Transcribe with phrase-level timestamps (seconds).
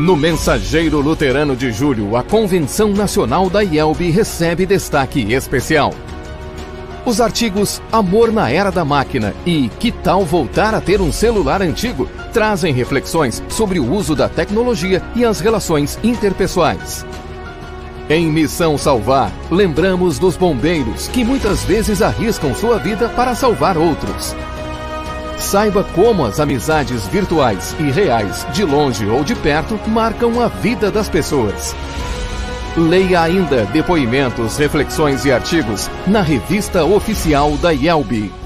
[0.00, 5.92] No Mensageiro Luterano de Julho, a Convenção Nacional da IELB recebe destaque especial.
[7.04, 11.60] Os artigos Amor na Era da Máquina e Que tal voltar a ter um celular
[11.60, 17.04] antigo trazem reflexões sobre o uso da tecnologia e as relações interpessoais.
[18.08, 24.34] Em Missão Salvar, lembramos dos bombeiros que muitas vezes arriscam sua vida para salvar outros.
[25.40, 30.90] Saiba como as amizades virtuais e reais, de longe ou de perto, marcam a vida
[30.90, 31.74] das pessoas.
[32.76, 38.39] Leia ainda depoimentos, reflexões e artigos na revista oficial da IELB.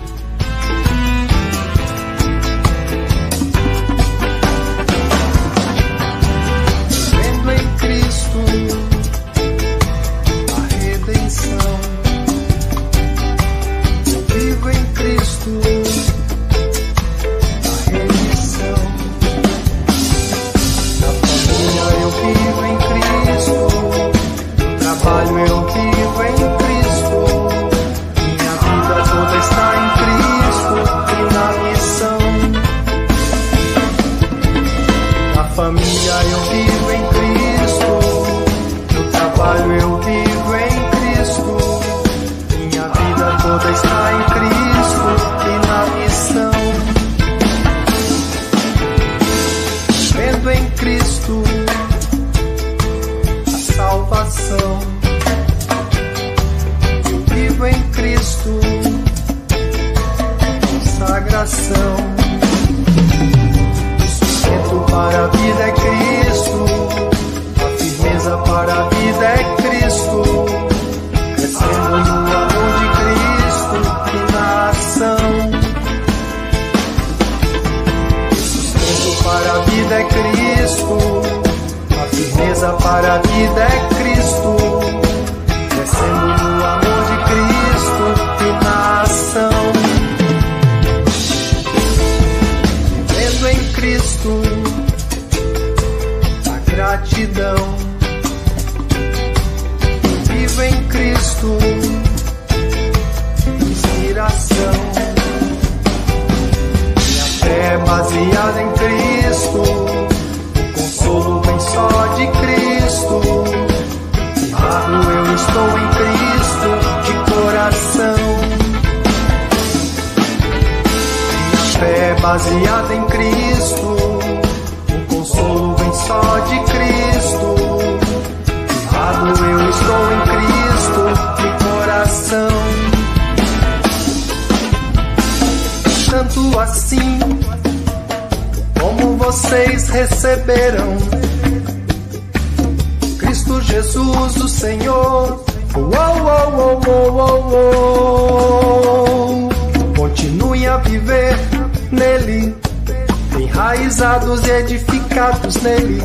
[155.62, 156.00] Nele,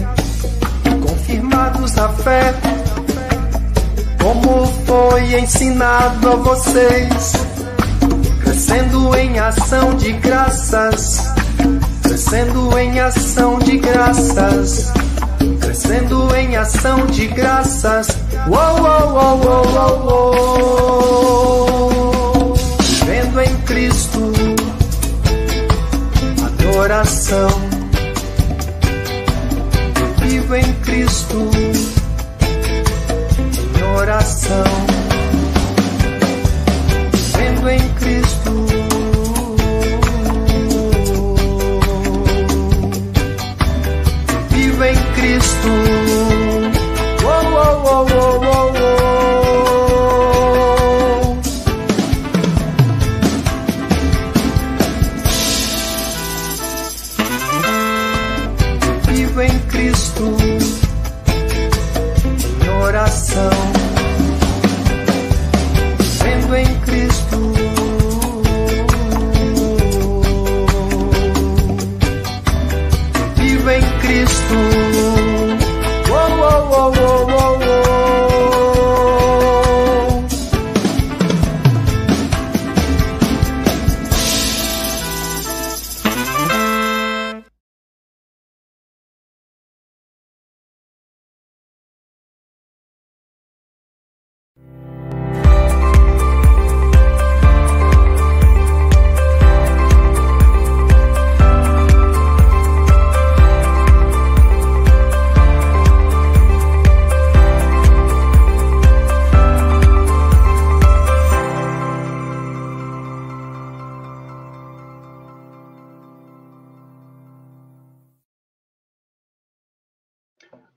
[1.02, 2.54] confirmados na fé,
[4.22, 7.34] como foi ensinado a vocês,
[8.44, 11.24] crescendo em ação de graças,
[12.04, 14.92] crescendo em ação de graças,
[15.62, 18.10] crescendo em ação de graças.
[18.48, 20.50] Uou, uou, uou, uou, uou, uou.
[23.42, 24.20] Em Cristo
[26.44, 27.69] adoração.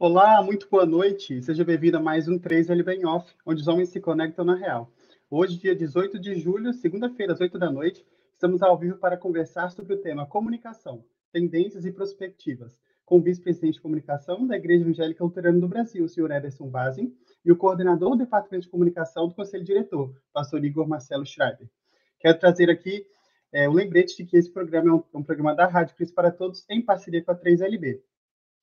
[0.04, 1.40] Olá, muito boa noite.
[1.42, 4.90] Seja bem-vindo a mais um 3L Bem Off, onde os homens se conectam na real.
[5.30, 9.70] Hoje, dia 18 de julho, segunda-feira, às 8 da noite, estamos ao vivo para conversar
[9.70, 12.76] sobre o tema comunicação, tendências e perspectivas,
[13.06, 17.14] com o vice-presidente de comunicação da Igreja Evangélica Luterana do Brasil, o senhor Ederson Bazin,
[17.44, 21.70] e o coordenador do Departamento de Comunicação do Conselho Diretor, pastor Igor Marcelo Schreiber.
[22.18, 23.06] Quero trazer aqui
[23.52, 26.32] é, o lembrete de que esse programa é um, um programa da Rádio Cristo para
[26.32, 28.00] Todos, em parceria com a 3LB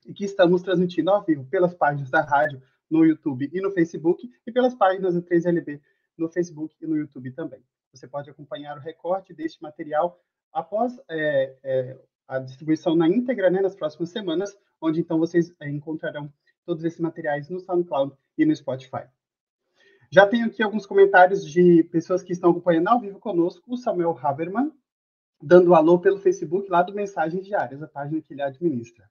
[0.06, 4.30] e que estamos transmitindo ao vivo pelas páginas da rádio no YouTube e no Facebook
[4.46, 5.80] e pelas páginas do 3LB
[6.18, 7.63] no Facebook e no YouTube também.
[7.94, 10.19] Você pode acompanhar o recorte deste material
[10.51, 11.98] após é, é,
[12.28, 16.31] a distribuição na íntegra né, nas próximas semanas, onde então vocês é, encontrarão
[16.66, 19.07] todos esses materiais no SoundCloud e no Spotify.
[20.12, 24.18] Já tenho aqui alguns comentários de pessoas que estão acompanhando ao vivo conosco, o Samuel
[24.22, 24.72] Haberman,
[25.42, 29.10] dando alô pelo Facebook lá do Mensagens Diárias, a página que ele administra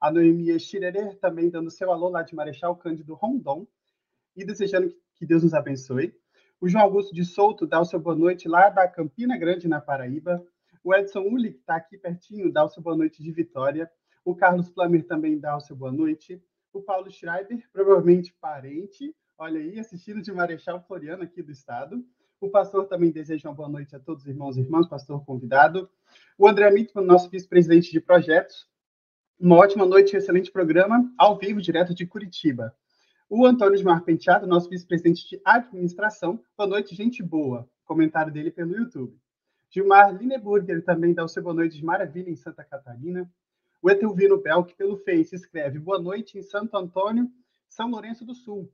[0.00, 3.66] a Noemia Schirerer também dando seu alô lá de Marechal Cândido Rondon
[4.34, 6.14] e desejando que Deus nos abençoe.
[6.58, 9.80] O João Augusto de Souto dá o seu boa noite lá da Campina Grande, na
[9.80, 10.42] Paraíba.
[10.82, 13.90] O Edson Uli, que está aqui pertinho, dá o seu boa noite de Vitória.
[14.24, 16.42] O Carlos Plamer também dá o seu boa noite.
[16.72, 22.02] O Paulo Schreiber, provavelmente parente, olha aí, assistindo de Marechal Floriano aqui do estado.
[22.40, 25.90] O pastor também deseja uma boa noite a todos os irmãos e irmãs, pastor convidado.
[26.38, 28.69] O André Mitman, nosso vice-presidente de projetos.
[29.42, 32.76] Uma ótima noite, excelente programa, ao vivo, direto de Curitiba.
[33.26, 36.44] O Antônio de Mar Penteado, nosso vice-presidente de administração.
[36.58, 37.66] Boa noite, gente boa.
[37.86, 39.18] Comentário dele pelo YouTube.
[39.70, 43.26] Gilmar Lineburger também dá o seu boa noite de maravilha em Santa Catarina.
[43.80, 47.26] O Etelvino Bel, que pelo Face escreve boa noite em Santo Antônio,
[47.66, 48.70] São Lourenço do Sul.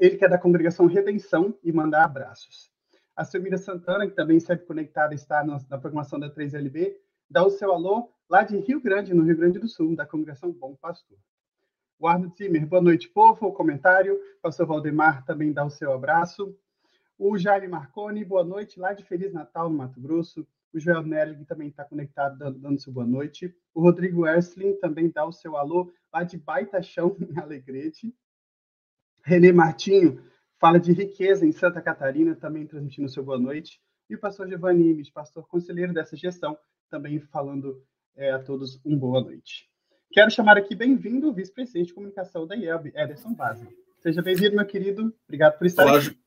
[0.00, 2.72] Ele que é da congregação Redenção e manda abraços.
[3.14, 6.92] A Silmira Santana, que também serve conectada, está na, na programação da 3LB,
[7.30, 10.52] dá o seu alô lá de Rio Grande, no Rio Grande do Sul, da Congregação
[10.52, 11.18] Bom Pastor.
[11.98, 14.18] O Arno Zimmer, boa noite, povo, o comentário.
[14.42, 16.56] Pastor Valdemar também dá o seu abraço.
[17.18, 20.46] O Jaime Marconi, boa noite, lá de Feliz Natal, no Mato Grosso.
[20.72, 23.54] O Joel Nerling também está conectado, dando, dando seu boa noite.
[23.74, 28.12] O Rodrigo Ersling também dá o seu alô, lá de Baita Chão, em Alegrete.
[29.22, 30.24] Renê Martinho
[30.58, 33.80] fala de riqueza em Santa Catarina, também transmitindo seu boa noite.
[34.08, 36.58] E o pastor Giovanni Imes, pastor conselheiro dessa gestão,
[36.90, 37.82] também falando
[38.16, 39.68] é, a todos uma boa noite.
[40.12, 43.66] Quero chamar aqui bem-vindo o vice-presidente de comunicação da IELB, Ederson Base.
[44.00, 45.14] Seja bem-vindo, meu querido.
[45.26, 46.18] Obrigado por estar Olá, aqui.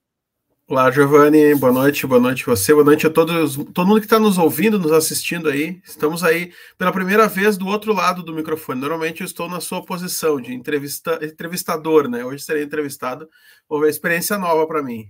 [0.68, 1.54] Olá, Giovanni.
[1.54, 4.80] Boa noite, boa noite você, boa noite a todos, todo mundo que está nos ouvindo,
[4.80, 5.80] nos assistindo aí.
[5.84, 8.82] Estamos aí pela primeira vez do outro lado do microfone.
[8.82, 12.26] Normalmente eu estou na sua posição de entrevista, entrevistador, né?
[12.26, 13.30] Hoje serei entrevistado.
[13.70, 15.06] Vou ver experiência nova para mim.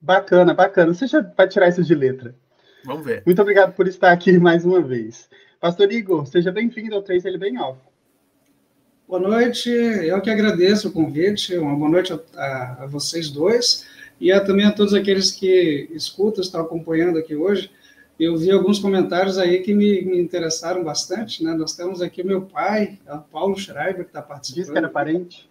[0.00, 0.94] Bacana, bacana.
[0.94, 2.34] Você já vai tirar isso de letra.
[2.86, 3.22] Vamos ver.
[3.26, 5.28] Muito obrigado por estar aqui mais uma vez.
[5.66, 7.80] Pastor Igor, seja bem-vindo ao 3 Ele Bem Off.
[9.08, 13.84] Boa noite, eu que agradeço o convite, uma boa noite a, a, vocês dois
[14.20, 17.68] e a, também a todos aqueles que escutam, estão acompanhando aqui hoje.
[18.16, 21.52] Eu vi alguns comentários aí que me, me interessaram bastante, né?
[21.54, 24.62] Nós temos aqui o meu pai, o Paulo Schreiber, que está participando.
[24.62, 25.50] Diz que era parente.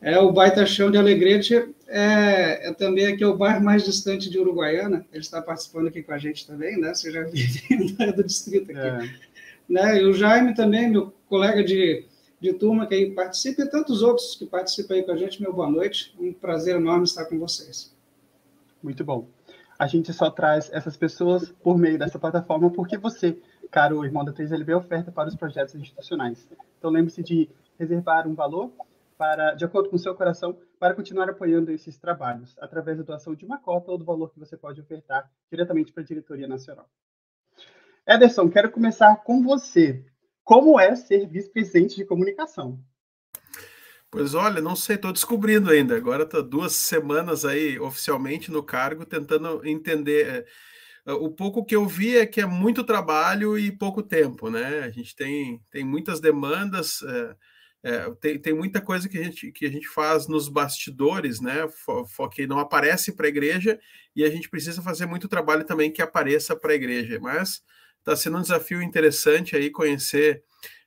[0.00, 4.30] É, o Baita Chão de Alegrete é, é, também aqui é o bairro mais distante
[4.30, 5.04] de Uruguaiana.
[5.12, 6.94] Ele está participando aqui com a gente também, né?
[6.94, 8.78] Você já vive do distrito aqui.
[8.78, 9.26] É.
[9.68, 10.00] Né?
[10.00, 12.06] E o Jaime também, meu colega de,
[12.40, 15.42] de turma que aí participa, e tantos outros que participam aí com a gente.
[15.42, 16.14] Meu boa noite.
[16.18, 17.94] Um prazer enorme estar com vocês.
[18.82, 19.28] Muito bom.
[19.78, 23.38] A gente só traz essas pessoas por meio dessa plataforma porque você,
[23.70, 26.48] caro irmão da 3LB, oferta para os projetos institucionais.
[26.78, 28.72] Então lembre-se de reservar um valor
[29.18, 33.34] para, de acordo com o seu coração, para continuar apoiando esses trabalhos, através da doação
[33.34, 36.88] de uma cota ou do valor que você pode ofertar diretamente para a diretoria nacional.
[38.08, 40.04] Ederson, quero começar com você.
[40.44, 42.78] Como é ser vice-presidente de comunicação?
[44.08, 45.96] Pois olha, não sei, estou descobrindo ainda.
[45.96, 50.46] Agora estou duas semanas aí oficialmente no cargo, tentando entender.
[51.04, 54.84] É, o pouco que eu vi é que é muito trabalho e pouco tempo, né?
[54.84, 57.02] A gente tem, tem muitas demandas.
[57.02, 57.36] É,
[57.82, 61.68] é, tem, tem muita coisa que a, gente, que a gente faz nos bastidores, né?
[62.32, 63.78] Que não aparece para a igreja
[64.14, 67.18] e a gente precisa fazer muito trabalho também que apareça para a igreja.
[67.20, 67.62] Mas
[68.06, 70.44] está sendo um desafio interessante aí conhecer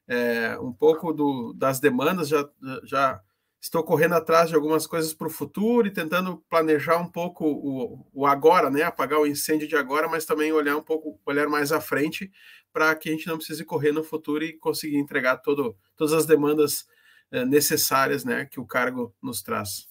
[0.07, 2.29] é, um pouco do, das demandas.
[2.29, 2.49] Já,
[2.85, 3.21] já
[3.61, 8.07] estou correndo atrás de algumas coisas para o futuro e tentando planejar um pouco o,
[8.13, 8.83] o agora, né?
[8.83, 12.31] Apagar o incêndio de agora, mas também olhar um pouco, olhar mais à frente
[12.71, 16.25] para que a gente não precise correr no futuro e conseguir entregar todo, todas as
[16.25, 16.87] demandas
[17.31, 19.89] eh, necessárias né, que o cargo nos traz.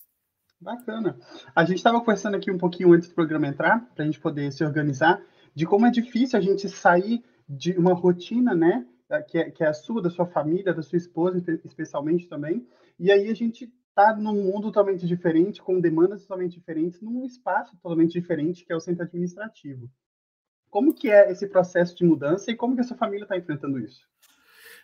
[0.61, 1.19] Bacana.
[1.55, 4.51] A gente estava conversando aqui um pouquinho antes do programa entrar, para a gente poder
[4.53, 5.21] se organizar,
[5.59, 8.87] de como é difícil a gente sair de uma rotina, né?
[9.27, 12.65] que é, que é a sua, da sua família, da sua esposa, especialmente também.
[12.97, 17.77] E aí a gente está num mundo totalmente diferente, com demandas totalmente diferentes, num espaço
[17.83, 19.91] totalmente diferente, que é o centro administrativo.
[20.71, 23.81] Como que é esse processo de mudança e como que a sua família está enfrentando
[23.81, 24.09] isso?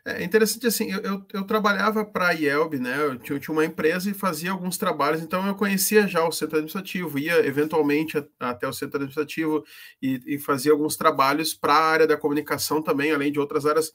[0.06, 2.94] É interessante assim, eu, eu, eu trabalhava para a IELB, né?
[3.02, 6.30] Eu tinha, eu tinha, uma empresa e fazia alguns trabalhos, então eu conhecia já o
[6.30, 9.64] centro administrativo, ia eventualmente até o centro administrativo
[10.02, 13.94] e, e fazia alguns trabalhos para a área da comunicação também, além de outras áreas,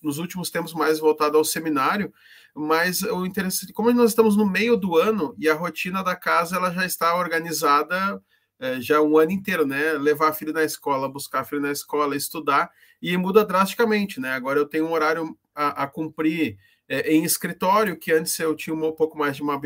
[0.00, 2.12] nos últimos tempos mais voltado ao seminário.
[2.54, 6.56] Mas o interessante, como nós estamos no meio do ano e a rotina da casa
[6.56, 8.22] ela já está organizada
[8.62, 9.94] é, já um ano inteiro, né?
[9.94, 12.70] Levar filho na escola, buscar filho na escola, estudar
[13.02, 14.30] e muda drasticamente, né?
[14.34, 16.56] Agora eu tenho um horário a, a cumprir
[16.88, 19.60] é, em escritório, que antes eu tinha um pouco mais de uma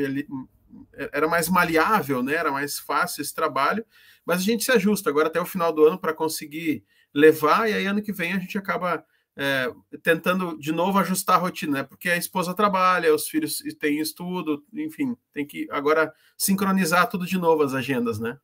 [1.12, 2.34] era mais maleável, né?
[2.36, 3.84] Era mais fácil esse trabalho,
[4.24, 7.74] mas a gente se ajusta agora até o final do ano para conseguir levar, e
[7.74, 9.04] aí ano que vem a gente acaba
[9.36, 9.70] é,
[10.02, 11.82] tentando de novo ajustar a rotina, né?
[11.82, 17.36] Porque a esposa trabalha, os filhos têm estudo, enfim, tem que agora sincronizar tudo de
[17.36, 18.38] novo as agendas, né?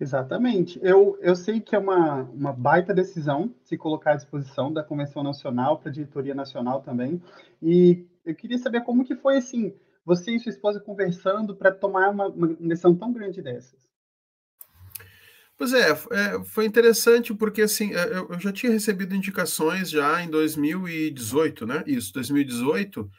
[0.00, 0.78] Exatamente.
[0.80, 5.24] Eu, eu sei que é uma, uma baita decisão se colocar à disposição da Convenção
[5.24, 7.20] Nacional para a diretoria nacional também.
[7.60, 9.74] E eu queria saber como que foi assim,
[10.04, 13.88] você e sua esposa conversando para tomar uma, uma decisão tão grande dessas.
[15.56, 20.22] Pois é, é, foi interessante porque assim, é, eu, eu já tinha recebido indicações já
[20.22, 21.82] em 2018, né?
[21.84, 23.10] Isso, 2018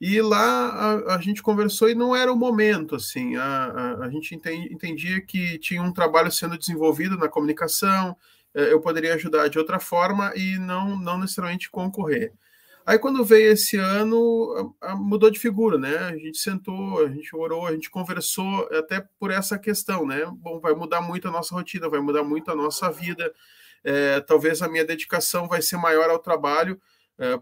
[0.00, 4.10] e lá a, a, gente conversou e não era o momento, assim, a, a, a
[4.10, 8.16] gente entendia que tinha um trabalho sendo desenvolvido na comunicação,
[8.54, 12.32] é, eu poderia ajudar de outra forma e não, não necessariamente concorrer.
[12.86, 15.96] Aí quando veio esse ano, mudou de figura, né?
[15.96, 20.24] A gente sentou, a gente orou, a gente conversou até por essa questão, né?
[20.36, 23.34] Bom, vai mudar muito a nossa rotina, vai mudar muito a nossa vida,
[23.82, 26.80] é, talvez a minha dedicação vai ser maior ao trabalho,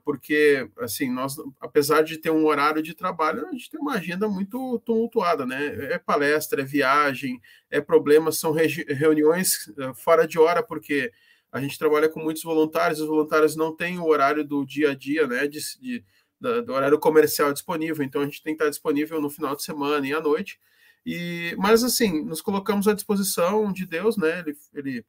[0.05, 4.29] porque, assim, nós, apesar de ter um horário de trabalho, a gente tem uma agenda
[4.29, 5.93] muito tumultuada, né?
[5.93, 7.41] É palestra, é viagem,
[7.71, 11.13] é problemas, são reuniões é, fora de hora, porque
[11.51, 14.95] a gente trabalha com muitos voluntários, os voluntários não têm o horário do dia a
[14.95, 15.47] dia, né?
[15.49, 16.05] De, de
[16.41, 20.07] do horário comercial disponível, então a gente tem que estar disponível no final de semana
[20.07, 20.59] e à noite.
[21.07, 24.41] E, mas assim, nos colocamos à disposição de Deus, né?
[24.41, 25.05] Ele, ele é,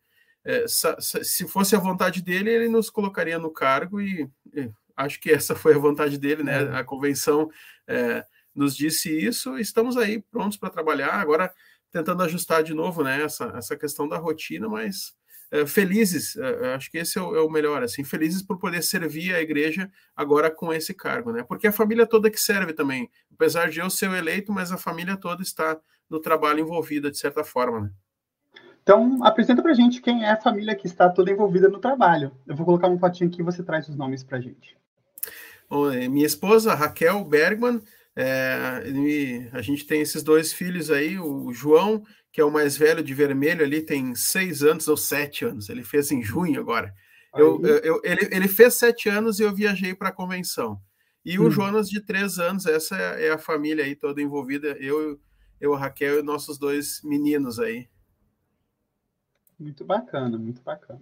[0.68, 5.56] se fosse a vontade dele, ele nos colocaria no cargo e, e acho que essa
[5.56, 6.64] foi a vontade dele, né?
[6.64, 6.78] É.
[6.78, 7.50] A convenção
[7.88, 8.24] é,
[8.54, 9.58] nos disse isso.
[9.58, 11.52] Estamos aí prontos para trabalhar agora,
[11.92, 13.24] tentando ajustar de novo, né?
[13.24, 15.16] Essa, essa questão da rotina, mas
[15.52, 16.36] é, felizes.
[16.38, 19.42] É, acho que esse é o, é o, melhor, assim, felizes por poder servir a
[19.42, 21.44] igreja agora com esse cargo, né?
[21.44, 24.78] Porque a família toda que serve também, apesar de eu ser o eleito, mas a
[24.78, 27.92] família toda está no trabalho envolvida de certa forma, né?
[28.86, 32.32] Então, apresenta para gente quem é a família que está toda envolvida no trabalho.
[32.46, 34.77] Eu vou colocar um fotinho aqui e você traz os nomes para gente.
[35.68, 37.82] Bom, minha esposa, Raquel Bergman,
[38.15, 43.01] é, a gente tem esses dois filhos aí, o João, que é o mais velho
[43.01, 46.94] de vermelho ali, tem seis anos ou sete anos, ele fez em junho agora.
[47.36, 50.80] Eu, eu, ele, ele fez sete anos e eu viajei para a convenção.
[51.25, 51.51] E o hum.
[51.51, 55.20] Jonas, de três anos, essa é, é a família aí toda envolvida, eu,
[55.60, 57.88] eu a Raquel e nossos dois meninos aí.
[59.60, 61.02] Muito bacana, muito bacana.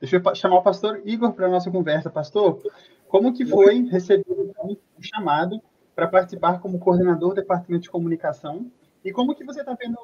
[0.00, 2.10] Deixa eu chamar o pastor Igor para a nossa conversa.
[2.10, 2.60] Pastor,
[3.08, 5.60] como que foi receber o chamado
[5.94, 8.70] para participar como coordenador do Departamento de Comunicação?
[9.04, 9.96] E como que você está vendo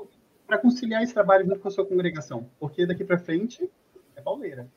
[0.47, 2.49] para conciliar esse trabalho junto com a sua congregação?
[2.61, 3.69] Porque daqui para frente
[4.15, 4.69] é pauleira.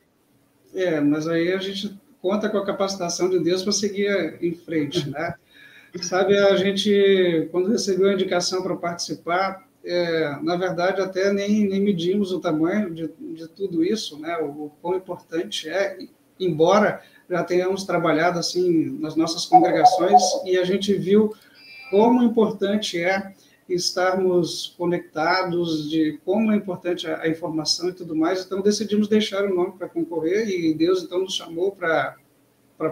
[0.74, 5.10] É, mas aí a gente conta com a capacitação de Deus para seguir em frente,
[5.10, 5.34] né?
[6.00, 11.80] Sabe, a gente, quando recebeu a indicação para participar, é, na verdade, até nem, nem
[11.80, 14.38] medimos o tamanho de, de tudo isso, né?
[14.38, 15.98] O, o quão importante é,
[16.38, 21.34] embora já tenhamos trabalhado assim nas nossas congregações e a gente viu
[21.90, 23.34] como importante é
[23.68, 28.44] estarmos conectados, de como é importante a, a informação e tudo mais.
[28.44, 32.16] Então decidimos deixar o nome para concorrer e Deus então nos chamou para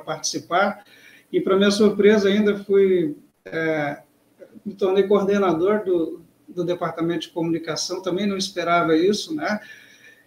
[0.04, 0.85] participar.
[1.32, 4.02] E para minha surpresa ainda fui é,
[4.64, 6.23] me tornei coordenador do,
[6.54, 9.61] do Departamento de Comunicação, também não esperava isso, né?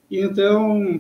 [0.10, 1.00] Então,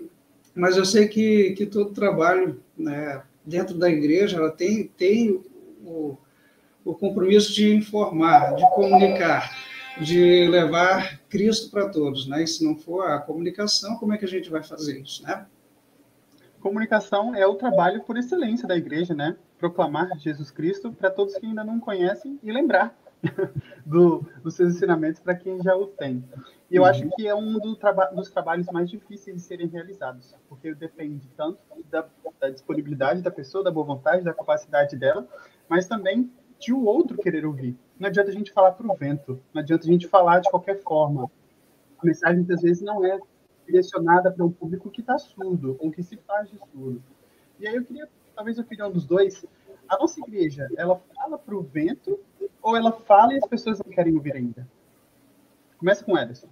[0.55, 5.43] mas eu sei que, que todo trabalho né, dentro da igreja ela tem, tem
[5.83, 6.17] o,
[6.85, 9.51] o compromisso de informar, de comunicar,
[10.01, 12.43] de levar Cristo para todos, né?
[12.43, 15.45] E se não for a comunicação, como é que a gente vai fazer isso, né?
[16.59, 19.35] Comunicação é o trabalho por excelência da igreja, né?
[19.59, 22.95] Proclamar Jesus Cristo para todos que ainda não conhecem e lembrar
[23.85, 26.23] do, dos seus ensinamentos para quem já o tem.
[26.69, 30.35] E eu acho que é um do traba dos trabalhos mais difíceis de serem realizados,
[30.49, 32.05] porque depende tanto da,
[32.39, 35.27] da, disponibilidade da pessoa, da boa vontade, da capacidade dela,
[35.69, 37.77] mas também de o outro querer ouvir.
[37.99, 40.81] Não adianta a gente falar para o vento, não adianta a gente falar de qualquer
[40.81, 41.29] forma.
[41.99, 43.19] A mensagem muitas vezes não é
[43.65, 47.03] direcionada para um público que está surdo, ou que se faz de surdo.
[47.59, 49.45] E aí eu queria, talvez a opinião dos dois,
[49.93, 52.19] a nossa igreja, ela fala para o vento
[52.61, 54.67] ou ela fala e as pessoas não querem ouvir ainda?
[55.77, 56.47] Começa com o Ederson.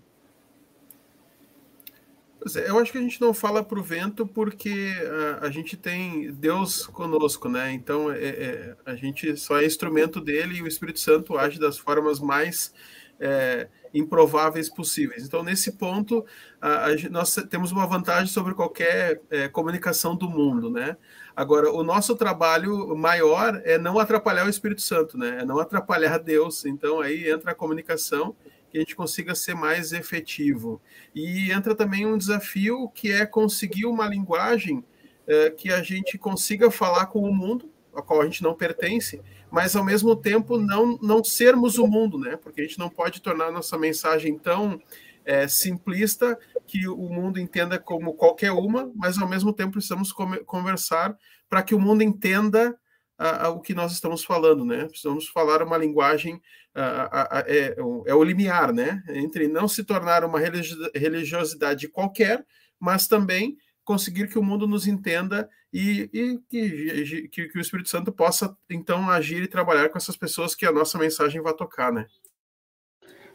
[2.56, 4.94] É, eu acho que a gente não fala para o vento porque
[5.42, 7.72] a, a, gente tem Deus conosco, né?
[7.72, 11.78] Então é, é, a gente só é instrumento dele e o Espírito Santo age das
[11.78, 12.74] formas mais
[13.22, 15.24] é, improváveis possíveis.
[15.24, 16.26] Então, nesse ponto,
[16.60, 20.98] a, a, nós temos uma vantagem sobre qualquer é, comunicação do mundo, né?
[21.36, 25.40] Agora, o nosso trabalho maior é não atrapalhar o Espírito Santo, né?
[25.42, 26.66] É não atrapalhar Deus.
[26.66, 28.36] Então, aí entra a comunicação
[28.72, 30.82] que a gente consiga ser mais efetivo.
[31.14, 34.84] E entra também um desafio que é conseguir uma linguagem
[35.28, 39.22] é, que a gente consiga falar com o mundo, a qual a gente não pertence,
[39.52, 42.38] mas ao mesmo tempo não, não sermos o mundo, né?
[42.38, 44.82] Porque a gente não pode tornar nossa mensagem tão
[45.26, 50.14] é, simplista que o mundo entenda como qualquer uma, mas ao mesmo tempo precisamos
[50.46, 51.18] conversar
[51.50, 52.78] para que o mundo entenda
[53.18, 54.86] a, a, o que nós estamos falando, né?
[54.86, 56.42] Precisamos falar uma linguagem
[56.74, 57.76] a, é,
[58.08, 59.04] é, o limiar, né?
[59.10, 62.46] Entre não se tornar uma religiosidade qualquer,
[62.80, 67.90] mas também conseguir que o mundo nos entenda e, e que, que, que, o Espírito
[67.90, 71.92] Santo possa então agir e trabalhar com essas pessoas que a nossa mensagem vai tocar,
[71.92, 72.08] né?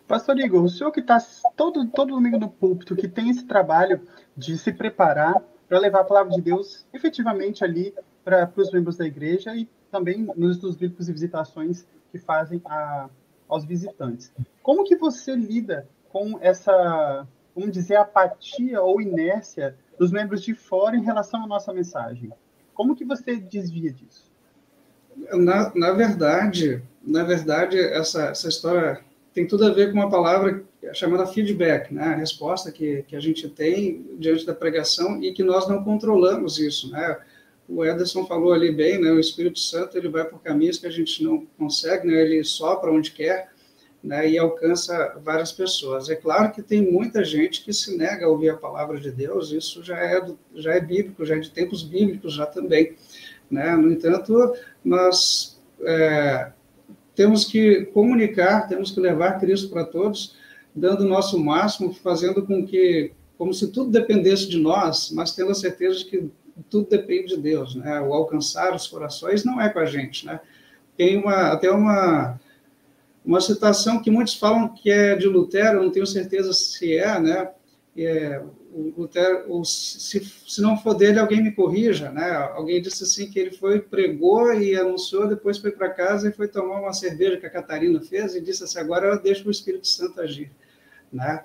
[0.07, 1.19] Pastor Igor, o senhor que está
[1.57, 5.35] todo, todo domingo no púlpito, que tem esse trabalho de se preparar
[5.68, 7.92] para levar a palavra de Deus efetivamente ali
[8.25, 13.09] para os membros da igreja e também nos estudos bíblicos e visitações que fazem a,
[13.49, 14.33] aos visitantes.
[14.62, 20.95] Como que você lida com essa, vamos dizer, apatia ou inércia dos membros de fora
[20.95, 22.31] em relação à nossa mensagem?
[22.75, 24.31] Como que você desvia disso?
[25.33, 29.01] Na, na verdade, na verdade, essa, essa história
[29.33, 32.05] tem tudo a ver com uma palavra chamada feedback, né?
[32.05, 36.59] a resposta que, que a gente tem diante da pregação e que nós não controlamos
[36.59, 36.90] isso.
[36.90, 37.19] Né?
[37.69, 39.11] O Ederson falou ali bem, né?
[39.11, 42.14] o Espírito Santo ele vai por caminhos que a gente não consegue, né?
[42.14, 43.51] ele sopra onde quer
[44.07, 44.31] né?
[44.31, 46.09] e alcança várias pessoas.
[46.09, 49.53] É claro que tem muita gente que se nega a ouvir a palavra de Deus,
[49.53, 52.95] isso já é, já é bíblico, já é de tempos bíblicos já também.
[53.51, 53.77] Né?
[53.77, 55.61] No entanto, nós...
[55.83, 56.53] É,
[57.16, 60.37] temos que comunicar, temos que levar Cristo para todos,
[60.75, 65.51] dando o nosso máximo, fazendo com que, como se tudo dependesse de nós, mas tendo
[65.51, 66.31] a certeza de que
[66.69, 68.01] tudo depende de Deus, né?
[68.03, 70.38] O alcançar os corações não é com a gente, né?
[70.97, 72.38] Tem uma, até uma,
[73.27, 77.51] uma citação que muitos falam que é de Lutero, não tenho certeza se é, né?
[77.99, 78.41] É,
[78.73, 82.31] o Lutero, se, se não for dele, alguém me corrija, né?
[82.55, 86.47] Alguém disse assim que ele foi, pregou e anunciou, depois foi para casa e foi
[86.47, 89.89] tomar uma cerveja que a Catarina fez e disse assim, agora eu deixo o Espírito
[89.89, 90.53] Santo agir,
[91.12, 91.43] né?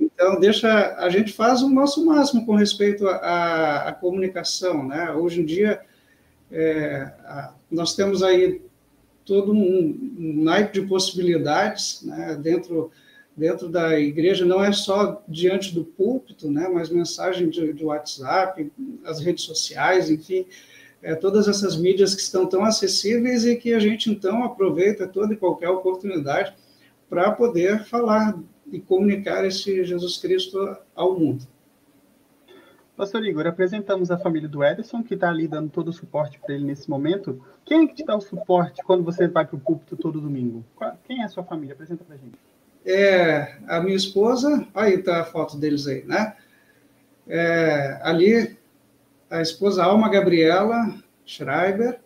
[0.00, 5.12] Então, deixa, a gente faz o nosso máximo com respeito à, à comunicação, né?
[5.12, 5.80] Hoje em dia,
[6.50, 8.62] é, a, nós temos aí
[9.24, 12.38] todo um, um naipe de possibilidades, né?
[12.40, 12.90] Dentro
[13.36, 18.70] dentro da igreja, não é só diante do púlpito, né, mas mensagem de, de WhatsApp,
[19.04, 20.46] as redes sociais, enfim,
[21.02, 25.34] é, todas essas mídias que estão tão acessíveis e que a gente, então, aproveita toda
[25.34, 26.54] e qualquer oportunidade
[27.10, 28.38] para poder falar
[28.72, 31.46] e comunicar esse Jesus Cristo ao mundo.
[32.96, 36.54] Pastor Igor, apresentamos a família do Ederson, que está ali dando todo o suporte para
[36.54, 37.44] ele nesse momento.
[37.64, 40.64] Quem é que te dá o suporte quando você vai para o púlpito todo domingo?
[41.04, 41.74] Quem é a sua família?
[41.74, 42.38] Apresenta para gente
[42.84, 46.36] é a minha esposa, aí está a foto deles aí, né?
[47.26, 48.56] É, ali,
[49.30, 51.98] a esposa Alma Gabriela Schreiber,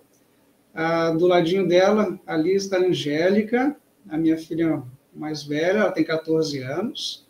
[0.73, 3.75] a, do ladinho dela, ali está a Angélica,
[4.09, 7.27] a minha filha mais velha, ela tem 14 anos.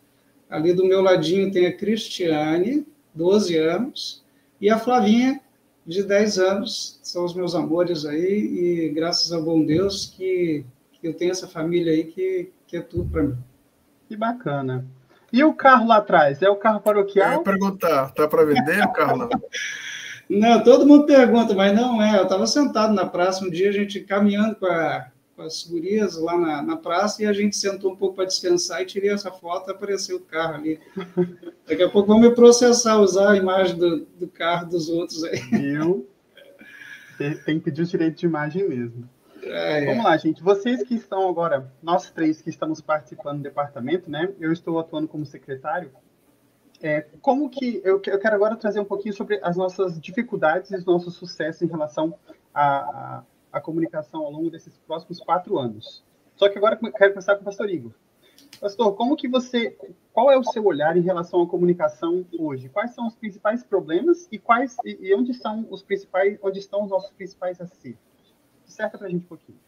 [0.51, 4.25] Ali do meu ladinho tem a Cristiane, 12 anos,
[4.61, 5.41] e a Flavinha,
[5.87, 7.01] de 10 anos.
[7.03, 11.49] São os meus amores aí, e graças ao bom Deus que, que eu tenho essa
[11.49, 13.39] família aí que, que é tudo para mim.
[14.07, 14.85] Que bacana.
[15.33, 16.43] E o carro lá atrás?
[16.43, 17.33] É o carro paroquial?
[17.33, 19.29] Eu ia perguntar, tá para vender o carro lá?
[20.29, 22.19] Não, todo mundo pergunta, mas não é.
[22.19, 25.07] Eu estava sentado na praça um dia, a gente caminhando com, a,
[25.39, 28.83] com as gurias lá na, na, praça, e a gente sentou um pouco para descansar
[28.83, 30.81] e tirei essa foto, apareceu o carro ali.
[31.65, 35.41] Daqui a pouco vão me processar, usar a imagem do, do carro dos outros aí.
[35.41, 36.09] Viu?
[37.45, 39.09] Tem que pedir o direito de imagem mesmo.
[39.45, 40.43] É, Vamos lá, gente.
[40.43, 44.33] Vocês que estão agora, nós três que estamos participando do departamento, né?
[44.41, 45.93] Eu estou atuando como secretário.
[46.83, 50.77] É, como que eu, eu quero agora trazer um pouquinho sobre as nossas dificuldades e
[50.77, 52.15] os nossos sucessos em relação
[52.53, 56.03] à, à comunicação ao longo desses próximos quatro anos.
[56.37, 57.93] Só que agora quero começar com o Pastor Igor.
[58.61, 59.77] Pastor, como que você,
[60.13, 62.69] qual é o seu olhar em relação à comunicação hoje?
[62.69, 66.85] Quais são os principais problemas e quais e, e onde são os principais, onde estão
[66.85, 67.99] os nossos principais acertos?
[68.67, 69.59] Certa para a gente um pouquinho.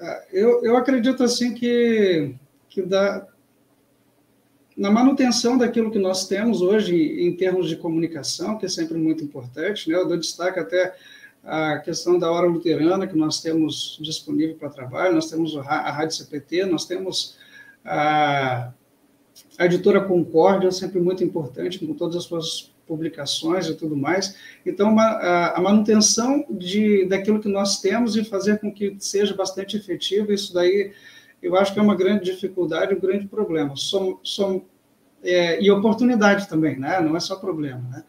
[0.00, 2.34] É, eu, eu acredito assim que
[2.68, 3.26] que dá
[4.76, 9.22] na manutenção daquilo que nós temos hoje em termos de comunicação, que é sempre muito
[9.22, 9.96] importante, né?
[9.96, 10.94] Eu dou destaque até
[11.44, 16.16] a questão da hora luterana que nós temos disponível para trabalho, nós temos a Rádio
[16.16, 17.36] CPT, nós temos
[17.84, 18.72] a,
[19.58, 24.36] a editora Concórdia, sempre muito importante, com todas as suas publicações e tudo mais.
[24.66, 29.76] Então, a, a manutenção de, daquilo que nós temos e fazer com que seja bastante
[29.76, 30.92] efetivo, isso daí
[31.42, 33.74] eu acho que é uma grande dificuldade, um grande problema.
[33.76, 34.62] Som, som,
[35.22, 37.00] é, e oportunidade também, né?
[37.00, 37.80] não é só problema.
[37.90, 38.04] Né?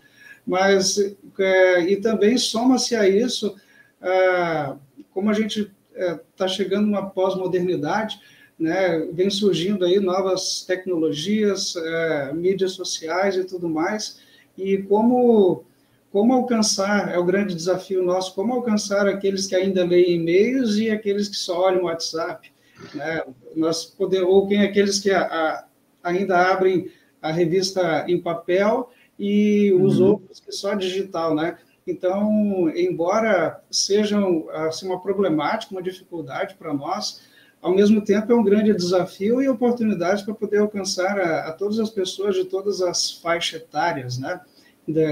[0.45, 0.97] Mas,
[1.39, 3.55] é, e também soma-se a isso,
[4.01, 4.73] é,
[5.13, 8.19] como a gente está é, chegando numa pós-modernidade,
[8.57, 14.19] né, vem surgindo aí novas tecnologias, é, mídias sociais e tudo mais,
[14.57, 15.65] e como
[16.11, 20.89] como alcançar, é o grande desafio nosso, como alcançar aqueles que ainda leem e-mails e
[20.91, 22.51] aqueles que só olham o WhatsApp,
[22.93, 23.23] né?
[23.55, 25.65] Nós podemos, ou quem aqueles que a, a,
[26.03, 30.13] ainda abrem a revista em papel e os uhum.
[30.13, 31.59] outros que só digital, né?
[31.85, 37.21] Então, embora sejam assim, uma problemática, uma dificuldade para nós,
[37.61, 41.77] ao mesmo tempo é um grande desafio e oportunidade para poder alcançar a, a, todas
[41.77, 44.41] as pessoas de todas as faixas etárias, né?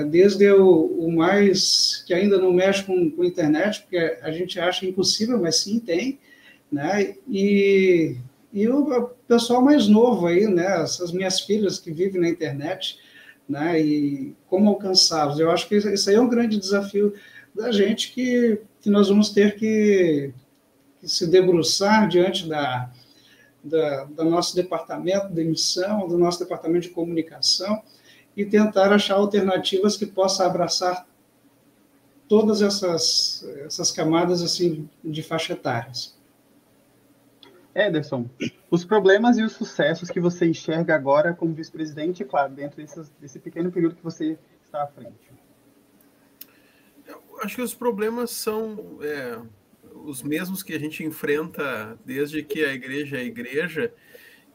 [0.09, 4.87] Desde o, o mais que ainda não mexe com, com internet, porque a gente acha
[4.87, 6.17] impossível, mas sim tem,
[6.71, 7.15] né?
[7.27, 8.17] E,
[8.51, 10.81] e o pessoal mais novo aí, né?
[10.81, 12.97] Essas minhas filhas que vivem na internet,
[13.49, 13.81] né?
[13.81, 15.39] E como alcançá-los?
[15.39, 17.13] Eu acho que isso aí é um grande desafio
[17.53, 20.31] da gente que, que nós vamos ter que,
[21.01, 22.91] que se debruçar diante da,
[23.63, 27.81] da, do nosso departamento de emissão, do nosso departamento de comunicação
[28.37, 31.07] e tentar achar alternativas que possam abraçar
[32.27, 36.18] todas essas, essas camadas assim de faixa etárias.
[37.87, 38.29] Ederson,
[38.69, 42.83] os problemas e os sucessos que você enxerga agora como vice-presidente, claro, dentro
[43.19, 45.31] desse, pequeno período que você está à frente.
[47.07, 49.39] Eu acho que os problemas são é,
[50.05, 53.93] os mesmos que a gente enfrenta desde que a igreja é igreja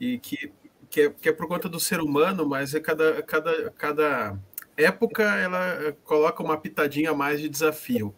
[0.01, 0.53] e que,
[0.91, 4.39] que, é, que é por conta do ser humano, mas é cada, cada, cada
[4.77, 8.15] época ela coloca uma pitadinha a mais de desafio.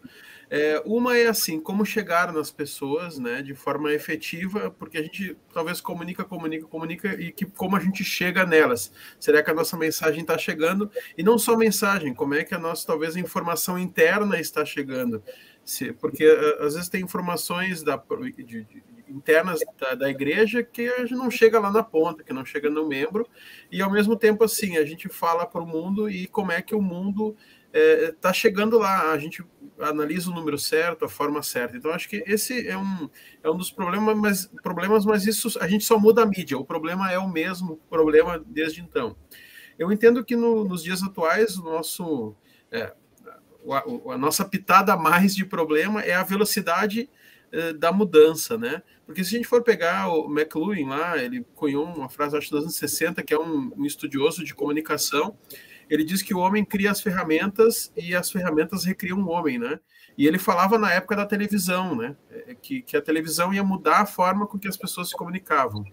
[0.49, 5.35] É, uma é assim, como chegar nas pessoas, né, de forma efetiva, porque a gente
[5.53, 8.91] talvez comunica, comunica, comunica e que como a gente chega nelas.
[9.19, 10.89] Será que a nossa mensagem está chegando?
[11.17, 15.21] E não só mensagem, como é que a nossa talvez a informação interna está chegando?
[15.65, 16.23] Se, porque
[16.61, 21.29] às vezes tem informações da, de, de, internas da, da, igreja que a gente não
[21.29, 23.27] chega lá na ponta, que não chega no membro,
[23.69, 26.73] e ao mesmo tempo assim a gente fala para o mundo e como é que
[26.73, 27.35] o mundo
[27.73, 29.43] está é, tá chegando lá, a gente
[29.79, 31.77] analisa o número certo, a forma certa.
[31.77, 33.09] Então, acho que esse é um,
[33.43, 36.57] é um dos problemas mas, problemas, mas isso a gente só muda a mídia.
[36.57, 39.15] O problema é o mesmo problema desde então.
[39.77, 42.35] Eu entendo que no, nos dias atuais, o nosso,
[42.71, 42.93] é,
[43.69, 47.09] a, a, nossa pitada a mais de problema é a velocidade
[47.51, 48.81] é, da mudança, né?
[49.05, 52.63] Porque se a gente for pegar o McLuhan lá, ele cunhou uma frase, acho, dos
[52.63, 55.37] anos 60, que é um, um estudioso de comunicação,
[55.89, 59.79] ele diz que o homem cria as ferramentas e as ferramentas recriam o homem, né?
[60.17, 62.15] E ele falava na época da televisão, né?
[62.29, 65.85] É, que, que a televisão ia mudar a forma com que as pessoas se comunicavam.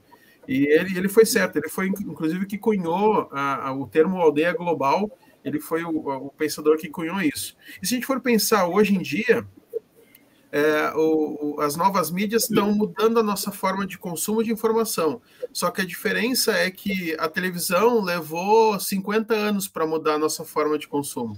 [0.46, 4.52] E ele, ele foi certo, ele foi inclusive que cunhou a, a, o termo aldeia
[4.52, 5.10] global,
[5.44, 7.56] ele foi o, o pensador que cunhou isso.
[7.82, 9.46] E se a gente for pensar hoje em dia,
[10.54, 15.20] é, o, o, as novas mídias estão mudando a nossa forma de consumo de informação.
[15.52, 20.44] Só que a diferença é que a televisão levou 50 anos para mudar a nossa
[20.44, 21.36] forma de consumo.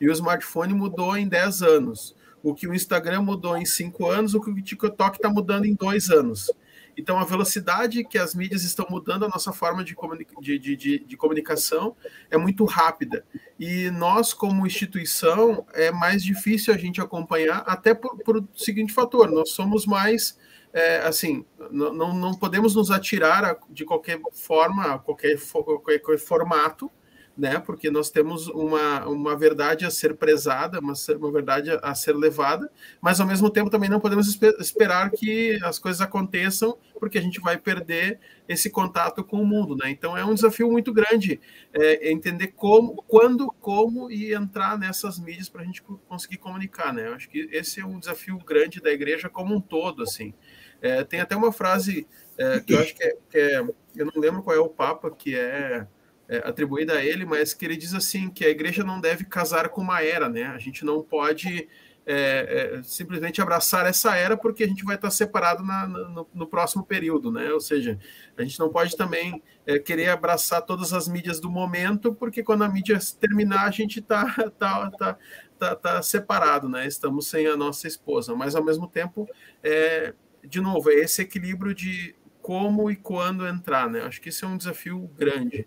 [0.00, 2.16] E o smartphone mudou em 10 anos.
[2.42, 5.74] O que o Instagram mudou em 5 anos, o que o TikTok está mudando em
[5.74, 6.50] 2 anos.
[6.96, 9.94] Então, a velocidade que as mídias estão mudando a nossa forma de,
[10.40, 11.94] de, de, de, comunicação
[12.30, 13.24] é muito rápida.
[13.58, 18.92] E nós, como instituição, é mais difícil a gente acompanhar, até por, por o seguinte
[18.92, 20.38] fator: nós somos mais.
[20.72, 26.90] É, assim, não, não podemos nos atirar de qualquer forma, qualquer, qualquer formato,
[27.36, 27.58] né?
[27.58, 32.70] Porque nós temos uma, uma verdade a ser prezada, uma, uma verdade a ser levada,
[33.00, 37.40] mas ao mesmo tempo também não podemos esperar que as coisas aconteçam, porque a gente
[37.40, 38.18] vai perder
[38.48, 39.90] esse contato com o mundo, né?
[39.90, 41.38] Então é um desafio muito grande
[41.74, 47.08] é, entender como, quando, como e entrar nessas mídias para a gente conseguir comunicar, né?
[47.08, 50.32] Eu acho que esse é um desafio grande da igreja como um todo, assim.
[50.80, 52.06] É, tem até uma frase
[52.38, 53.60] é, que eu acho que é, que é,
[53.96, 55.86] eu não lembro qual é o Papa que é
[56.28, 59.68] é, atribuída a ele, mas que ele diz assim que a igreja não deve casar
[59.68, 60.46] com uma era, né?
[60.46, 61.68] A gente não pode
[62.08, 66.46] é, é, simplesmente abraçar essa era porque a gente vai estar separado na, no, no,
[66.46, 67.52] próximo período, né?
[67.52, 67.98] Ou seja,
[68.36, 72.62] a gente não pode também é, querer abraçar todas as mídias do momento porque quando
[72.62, 74.24] a mídia terminar a gente está
[74.56, 75.18] tá, tá,
[75.58, 76.86] tá, tá, separado, né?
[76.86, 79.28] Estamos sem a nossa esposa, mas ao mesmo tempo,
[79.64, 84.02] é, de novo, é esse equilíbrio de como e quando entrar, né?
[84.02, 85.66] Acho que isso é um desafio grande.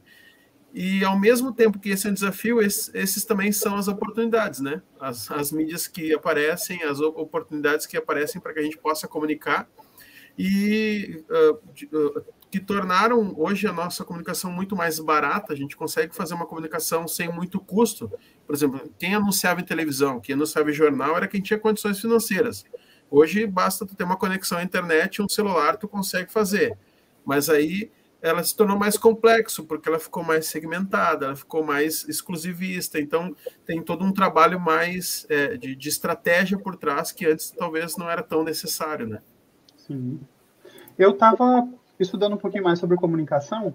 [0.73, 4.60] E ao mesmo tempo que esse é um desafio, esses, esses também são as oportunidades,
[4.60, 4.82] né?
[4.99, 9.67] As, as mídias que aparecem, as oportunidades que aparecem para que a gente possa comunicar
[10.38, 15.53] e uh, uh, que tornaram hoje a nossa comunicação muito mais barata.
[15.53, 18.12] A gente consegue fazer uma comunicação sem muito custo.
[18.45, 22.63] Por exemplo, quem anunciava em televisão, quem anunciava em jornal era quem tinha condições financeiras.
[23.10, 26.77] Hoje basta tu ter uma conexão à internet, um celular, tu consegue fazer.
[27.25, 32.08] Mas aí ela se tornou mais complexo, porque ela ficou mais segmentada, ela ficou mais
[32.08, 37.51] exclusivista, então tem todo um trabalho mais é, de, de, estratégia por trás que antes
[37.51, 39.21] talvez não era tão necessário, né?
[39.77, 40.19] Sim.
[40.97, 41.67] Eu estava
[41.99, 43.73] estudando um pouquinho mais sobre comunicação,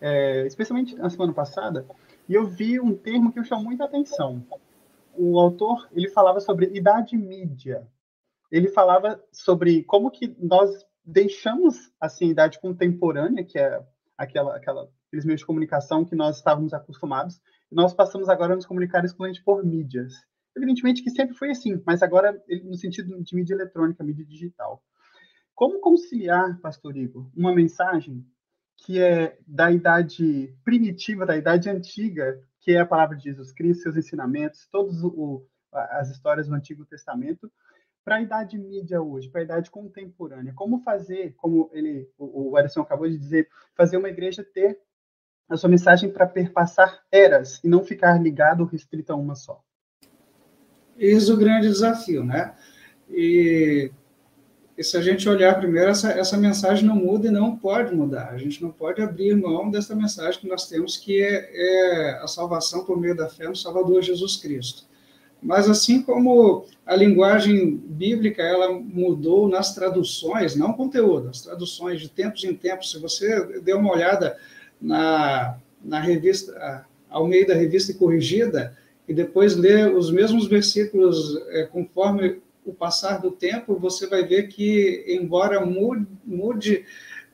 [0.00, 1.86] é, especialmente na semana passada,
[2.28, 4.44] e eu vi um termo que me chamou muita atenção.
[5.16, 7.86] O autor, ele falava sobre idade mídia.
[8.50, 13.80] Ele falava sobre como que nós deixamos assim, a idade contemporânea, que é
[14.18, 17.40] aquela, aquela, aqueles meios de comunicação que nós estávamos acostumados,
[17.70, 20.14] e nós passamos agora a nos comunicar exclusivamente por mídias.
[20.56, 24.82] Evidentemente que sempre foi assim, mas agora no sentido de mídia eletrônica, mídia digital.
[25.54, 28.26] Como conciliar, pastor Igor, uma mensagem
[28.78, 33.84] que é da idade primitiva, da idade antiga, que é a palavra de Jesus Cristo,
[33.84, 34.96] seus ensinamentos, todas
[35.72, 37.50] as histórias do Antigo Testamento,
[38.06, 42.56] para a idade mídia hoje, para a idade contemporânea, como fazer, como ele, o, o
[42.56, 44.78] acabou de dizer, fazer uma igreja ter
[45.48, 49.60] a sua mensagem para perpassar eras e não ficar ligado ou restrito a uma só?
[50.96, 52.54] Eis o grande desafio, né?
[53.10, 53.90] E,
[54.78, 58.28] e se a gente olhar primeiro, essa, essa mensagem não muda e não pode mudar.
[58.28, 62.28] A gente não pode abrir mão dessa mensagem que nós temos, que é, é a
[62.28, 64.86] salvação por meio da fé no Salvador Jesus Cristo.
[65.42, 72.08] Mas assim como a linguagem bíblica ela mudou nas traduções, não conteúdo, as traduções de
[72.08, 72.90] tempos em tempos.
[72.90, 74.36] Se você der uma olhada
[74.80, 78.76] na, na revista ao meio da revista corrigida
[79.08, 84.48] e depois ler os mesmos versículos é, conforme o passar do tempo, você vai ver
[84.48, 86.84] que embora mude, mude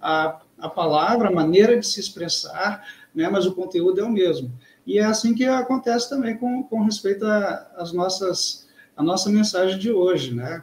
[0.00, 4.52] a, a palavra, a maneira de se expressar, né, mas o conteúdo é o mesmo.
[4.86, 7.24] E é assim que acontece também com, com respeito
[7.76, 8.62] às nossas
[8.96, 10.62] a nossa mensagem de hoje, né?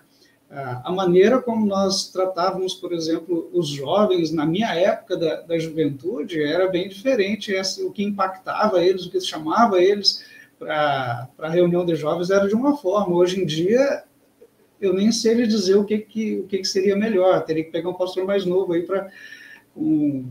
[0.83, 6.41] A maneira como nós tratávamos, por exemplo, os jovens na minha época da, da juventude
[6.41, 7.51] era bem diferente.
[7.51, 10.25] Esse, o que impactava eles, o que chamava eles
[10.57, 13.15] para a reunião de jovens era de uma forma.
[13.15, 14.03] Hoje em dia,
[14.81, 17.45] eu nem sei lhe dizer o que, que, o que, que seria melhor.
[17.45, 19.07] Teria que pegar um pastor mais novo aí para
[19.77, 20.27] um,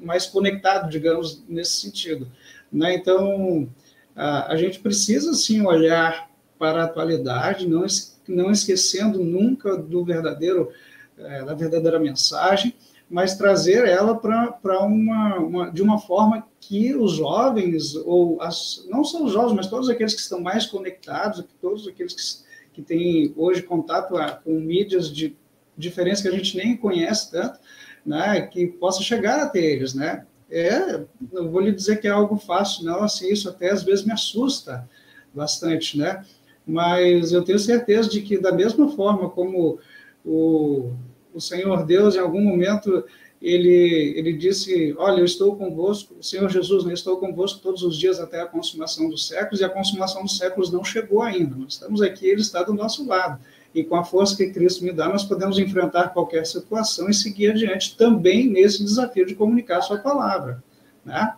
[0.00, 2.26] mais conectado, digamos, nesse sentido.
[2.72, 2.94] Né?
[2.94, 3.68] Então,
[4.14, 6.28] a, a gente precisa, sim, olhar
[6.58, 7.86] para a atualidade, não,
[8.26, 10.70] não esquecendo nunca do verdadeiro,
[11.16, 12.74] é, da verdadeira mensagem,
[13.08, 19.02] mas trazer ela para uma, uma, de uma forma que os jovens, ou as, não
[19.02, 23.32] só os jovens, mas todos aqueles que estão mais conectados, todos aqueles que, que têm
[23.36, 25.34] hoje contato com mídias de
[25.76, 27.58] diferença que a gente nem conhece tanto,
[28.04, 30.26] né, que possa chegar até eles, né?
[30.50, 34.04] É, não vou lhe dizer que é algo fácil, não, assim, isso até às vezes
[34.04, 34.88] me assusta
[35.34, 36.24] bastante, né?
[36.66, 39.78] Mas eu tenho certeza de que, da mesma forma como
[40.24, 40.92] o,
[41.34, 43.04] o Senhor Deus, em algum momento,
[43.40, 47.96] ele, ele disse: Olha, eu estou convosco, o Senhor Jesus, eu estou convosco todos os
[47.96, 51.56] dias até a consumação dos séculos, e a consumação dos séculos não chegou ainda.
[51.56, 53.38] Nós estamos aqui, ele está do nosso lado
[53.74, 57.50] e com a força que Cristo me dá, nós podemos enfrentar qualquer situação e seguir
[57.50, 60.62] adiante também nesse desafio de comunicar a sua palavra.
[61.04, 61.34] Né?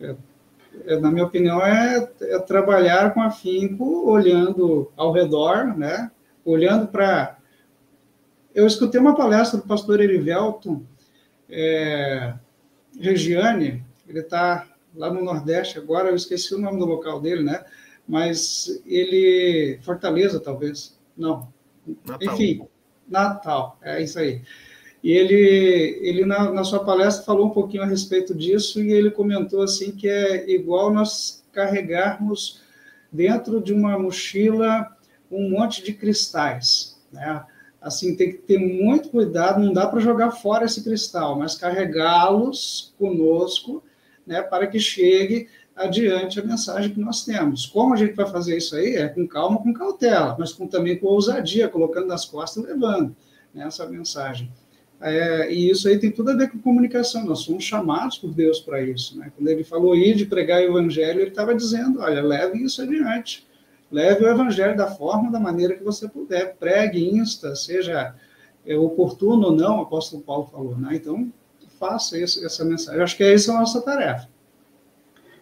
[0.00, 0.14] É,
[0.86, 6.10] é, na minha opinião, é, é, trabalhar com afinco, olhando ao redor, né?
[6.44, 7.36] olhando para.
[8.54, 10.82] Eu escutei uma palestra do pastor Erivelton
[11.48, 12.34] é,
[12.98, 17.64] Regiane, ele está lá no Nordeste, agora eu esqueci o nome do local dele, né?
[18.06, 19.78] Mas ele.
[19.82, 20.97] Fortaleza, talvez.
[21.18, 21.48] Não.
[22.06, 22.34] Natal.
[22.34, 22.62] Enfim,
[23.08, 24.42] Natal, é isso aí.
[25.02, 29.10] E ele, ele na, na, sua palestra falou um pouquinho a respeito disso e ele
[29.10, 32.60] comentou assim que é igual nós carregarmos
[33.12, 34.86] dentro de uma mochila
[35.30, 37.44] um monte de cristais, né?
[37.80, 42.92] Assim, tem que ter muito cuidado, não dá para jogar fora esse cristal, mas carregá-los
[42.98, 43.84] conosco,
[44.26, 47.66] né, para que chegue adiante a mensagem que nós temos.
[47.66, 48.96] Como a gente vai fazer isso aí?
[48.96, 53.14] É com calma, com cautela, mas com, também com ousadia, colocando nas costas e levando
[53.54, 54.50] né, essa mensagem.
[55.00, 58.58] É, e isso aí tem tudo a ver com comunicação, nós somos chamados por Deus
[58.58, 59.16] para isso.
[59.16, 59.30] Né?
[59.36, 63.46] Quando ele falou ir de pregar o evangelho, ele estava dizendo: olha, leve isso adiante.
[63.90, 66.56] Leve o evangelho da forma, da maneira que você puder.
[66.56, 68.14] Pregue, insta, seja
[68.66, 70.76] é, oportuno ou não, o apóstolo Paulo falou.
[70.76, 70.96] Né?
[70.96, 71.32] Então,
[71.78, 72.98] faça essa mensagem.
[72.98, 74.28] Eu acho que essa é a nossa tarefa.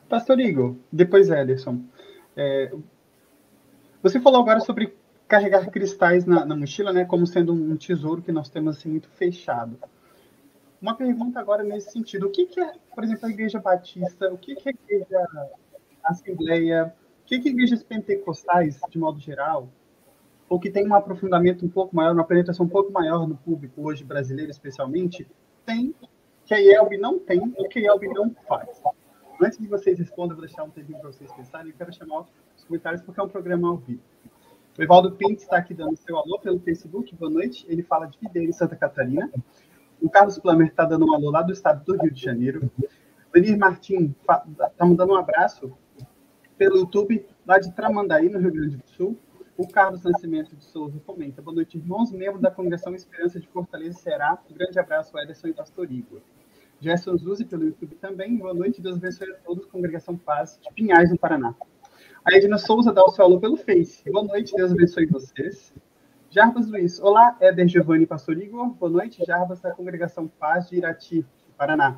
[0.08, 1.82] Pastor Igor, depois Ederson.
[2.36, 2.72] É,
[4.02, 4.94] você falou agora sobre
[5.26, 9.08] carregar cristais na, na, mochila, né, como sendo um tesouro que nós temos assim, muito
[9.10, 9.76] fechado.
[10.80, 14.32] Uma pergunta agora nesse sentido: o que, que é, por exemplo, a Igreja Batista?
[14.32, 15.26] O que, que é a Igreja
[16.04, 16.94] Assembleia?
[17.24, 19.68] O que, que igrejas pentecostais, de modo geral,
[20.48, 23.82] ou que tem um aprofundamento um pouco maior, uma penetração um pouco maior no público
[23.82, 25.26] hoje brasileiro, especialmente,
[25.64, 25.92] tem
[26.44, 28.80] que a IELB não tem e que a IELB não faz?
[29.40, 31.70] Antes de vocês respondam, eu vou deixar um tempinho para vocês pensarem.
[31.70, 32.24] Eu quero chamar
[32.56, 34.00] os comentários porque é um programa ao vivo.
[34.78, 37.14] O Evaldo Pinto está aqui dando seu alô pelo Facebook.
[37.16, 37.66] Boa noite.
[37.68, 39.30] Ele fala de Videira, em Santa Catarina.
[40.00, 42.70] O Carlos Plamer está dando um alô lá do estado do Rio de Janeiro.
[43.34, 45.76] O Elir Martins está mandando um abraço
[46.56, 49.18] pelo YouTube, lá de Tramandaí, no Rio Grande do Sul.
[49.56, 51.40] O Carlos Nascimento de Souza comenta.
[51.40, 54.38] Boa noite, irmãos, membro da Congregação Esperança de Fortaleza Será.
[54.50, 56.20] Um grande abraço, Ederson e Pastor Igor.
[56.80, 58.36] Gerson Zuzi pelo YouTube também.
[58.36, 59.66] Boa noite, Deus abençoe a todos.
[59.66, 61.54] Congregação Paz de Pinhais, no Paraná.
[62.24, 64.02] A Edna Souza dá o seu alô pelo Face.
[64.10, 65.72] Boa noite, Deus abençoe vocês.
[66.30, 67.00] Jarbas Luiz.
[67.00, 68.68] Olá, Éder Giovanni Pastor Igor.
[68.70, 71.24] Boa noite, Jarbas da Congregação Paz de Irati,
[71.56, 71.96] Paraná.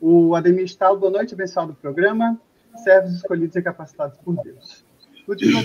[0.00, 2.40] O Ademir Stal, boa noite, abençoado do programa
[2.76, 4.84] servos escolhidos e capacitados por Deus.
[5.26, 5.62] Ludmila é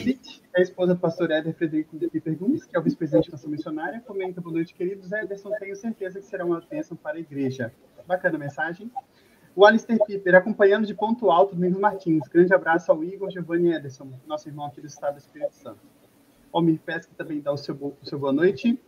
[0.55, 4.01] a esposa do pastor Éder Frederico de Pergumes, que é o vice-presidente da ação missionária,
[4.07, 5.11] comenta, boa noite, queridos.
[5.11, 7.73] Ederson, tenho certeza que será uma bênção para a igreja.
[8.07, 8.89] Bacana a mensagem.
[9.53, 12.25] O Alistair Piper, acompanhando de ponto alto, Domingos Martins.
[12.29, 15.79] Grande abraço ao Igor Giovanni Ederson, nosso irmão aqui do estado do Espírito Santo.
[16.53, 18.79] Almir Pesca também dá o seu, o seu boa noite.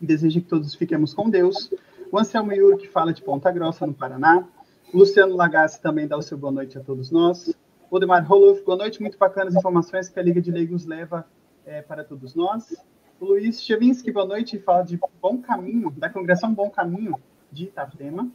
[0.00, 1.70] Desejo que todos fiquemos com Deus.
[2.10, 4.44] O Anselmo Yuri, que fala de Ponta Grossa, no Paraná.
[4.92, 7.54] Luciano Lagassi também dá o seu boa noite a todos nós.
[7.90, 11.26] Odemar Roloff, boa noite, muito bacanas informações que a Liga de Leigos leva
[11.64, 12.76] é, para todos nós.
[13.18, 17.18] O Luiz Chevinsky, boa noite, fala de Bom Caminho, da Congregação Bom Caminho
[17.50, 18.30] de Itapema.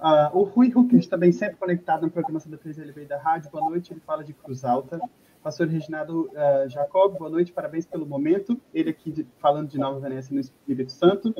[0.00, 3.92] Uh, o Rui Huckers, também sempre conectado no programa da 3LB da rádio, boa noite,
[3.92, 4.98] ele fala de Cruz Alta.
[5.40, 8.60] Pastor Reginaldo uh, Jacob, boa noite, parabéns pelo momento.
[8.74, 11.32] Ele aqui de, falando de Nova Venécia no Espírito Santo.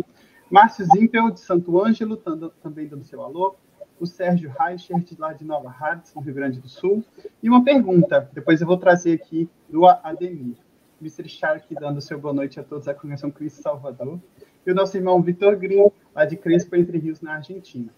[0.48, 2.16] Márcio Zimpel, de Santo Ângelo,
[2.62, 3.56] também dando seu alô
[4.04, 5.74] o Sérgio Reichert, lá de Nova
[6.14, 7.02] no Rio Grande do Sul.
[7.42, 10.56] E uma pergunta, depois eu vou trazer aqui do Ademir.
[11.00, 11.26] Mr.
[11.26, 14.20] Shark dando seu boa noite a todos da Congregação Cristo Salvador.
[14.66, 17.90] E o nosso irmão Vitor Green, lá de Crespo, Entre Rios, na Argentina.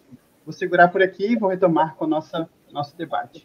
[0.45, 3.45] Vou segurar por aqui e vou retomar com o nosso, nosso debate.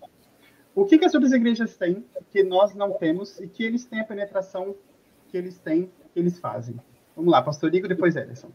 [0.75, 4.01] O que, que as outras igrejas têm que nós não temos e que eles têm
[4.01, 4.75] a penetração
[5.29, 6.75] que eles têm, que eles fazem?
[7.15, 8.51] Vamos lá, pastor Igor, depois Ederson.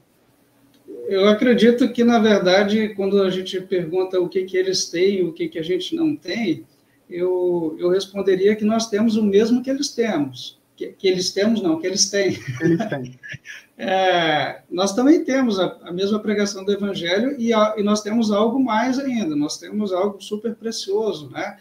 [1.09, 5.23] Eu acredito que, na verdade, quando a gente pergunta o que, que eles têm e
[5.23, 6.65] o que, que a gente não tem,
[7.09, 10.59] eu, eu responderia que nós temos o mesmo que eles temos.
[10.77, 12.39] Que, que eles temos, não, que eles têm.
[12.61, 13.19] Eles têm.
[13.79, 18.33] é, nós também temos a, a, mesma pregação do Evangelho e, a, e nós temos
[18.33, 21.59] algo mais ainda, nós temos algo super precioso, né?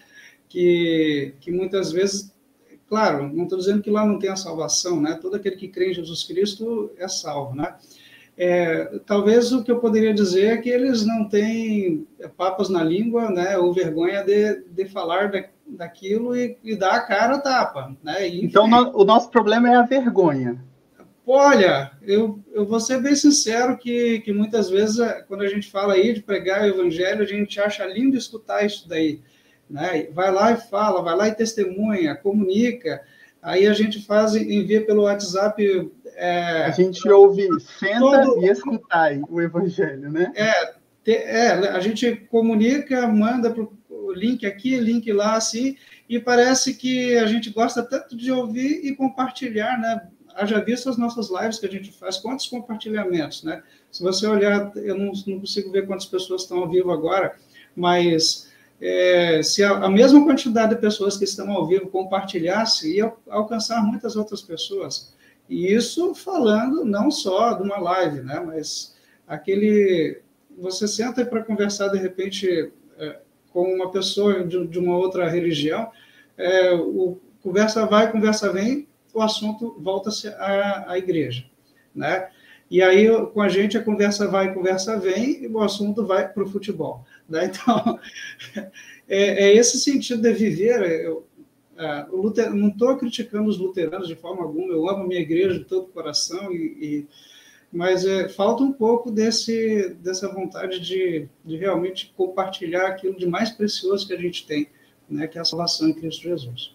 [0.49, 2.33] Que, que muitas vezes
[2.87, 5.17] claro, não estou dizendo que lá não tem a salvação, né?
[5.21, 7.75] Todo aquele que crê em Jesus Cristo é salvo, né?
[8.37, 12.05] É, talvez o que eu poderia dizer é que eles não têm
[12.35, 17.01] papas na língua, né, ou vergonha de, de falar da, daquilo e, e, dar a
[17.01, 17.95] cara a tapa.
[18.03, 18.27] Né?
[18.27, 20.61] E, então, no, o nosso problema é a vergonha.
[21.25, 25.71] Olha, eu, eu vou ser bem sincero que, que muitas vezes, é, quando a gente
[25.71, 29.21] fala aí de pregar o evangelho, a gente acha lindo escutar isso daí.
[29.67, 30.07] Né?
[30.11, 33.01] Vai lá e fala, vai lá e testemunha, comunica.
[33.45, 38.43] Aí a gente faz, envia pelo WhatsApp é, a gente ouve, senta todo...
[38.43, 40.31] e escutai o evangelho, né?
[40.35, 40.73] É,
[41.03, 43.53] te, é a gente comunica, manda
[43.87, 45.77] o link aqui, link lá, assim,
[46.09, 50.07] e parece que a gente gosta tanto de ouvir e compartilhar, né?
[50.33, 53.61] Haja visto as nossas lives que a gente faz, quantos compartilhamentos, né?
[53.91, 57.35] Se você olhar, eu não, não consigo ver quantas pessoas estão ao vivo agora,
[57.75, 58.51] mas
[58.87, 63.83] é, se a, a, mesma quantidade de pessoas que estão ao vivo compartilhasse, ia alcançar
[63.83, 65.11] muitas outras pessoas.
[65.49, 68.95] E isso falando não só de uma live, né, mas
[69.27, 70.21] aquele.
[70.57, 73.19] Você senta para conversar, de repente, é,
[73.51, 75.89] com uma pessoa de, de uma outra religião,
[76.37, 81.45] é, o conversa vai, conversa vem, o assunto volta-se à, à igreja,
[81.93, 82.29] né?
[82.69, 86.43] E aí, com a gente, a conversa vai, conversa vem, e o assunto vai para
[86.43, 87.05] o futebol.
[87.27, 87.45] Né?
[87.45, 87.99] Então,
[89.07, 90.81] é, é, esse sentido de viver.
[91.03, 91.25] Eu,
[91.77, 95.59] é, Luther, não estou criticando os luteranos de forma alguma, eu amo a minha igreja
[95.59, 97.07] de todo o coração, e, e
[97.71, 103.49] mas é, falta um pouco desse, dessa vontade de, de realmente compartilhar aquilo de mais
[103.49, 104.69] precioso que a gente tem,
[105.09, 106.73] né, que é a salvação em Cristo Jesus.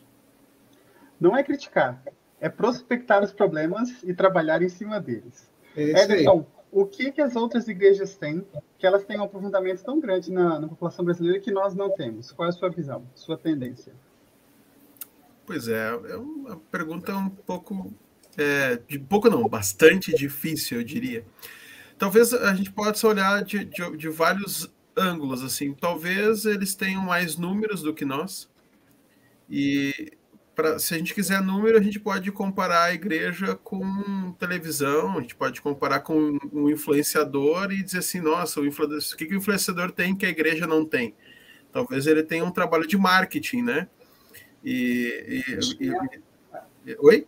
[1.19, 2.03] Não é criticar,
[2.39, 5.49] é prospectar os problemas e trabalhar em cima deles.
[5.75, 8.47] É Ederson, o que, que as outras igrejas têm
[8.79, 12.33] que elas têm um aprofundamento tão grande na, na, população brasileira que nós não temos?
[12.33, 13.93] Qual é a sua visão, sua tendência?
[15.45, 17.93] Pois é, é uma pergunta um pouco,
[18.39, 21.27] é, de pouco não, bastante difícil, eu diria.
[21.99, 25.75] Talvez a gente possa olhar de, de, de vários ângulos, assim.
[25.75, 28.49] Talvez eles tenham mais números do que nós,
[29.51, 30.13] e
[30.61, 35.21] pra, se a gente quiser número, a gente pode comparar a igreja com televisão, a
[35.23, 39.39] gente pode comparar com um influenciador e dizer assim, nossa, o, o que, que o
[39.39, 41.15] influenciador tem que a igreja não tem?
[41.73, 43.89] Talvez ele tenha um trabalho de marketing, né?
[44.63, 45.43] E,
[45.81, 45.89] e,
[46.87, 47.27] e, oi?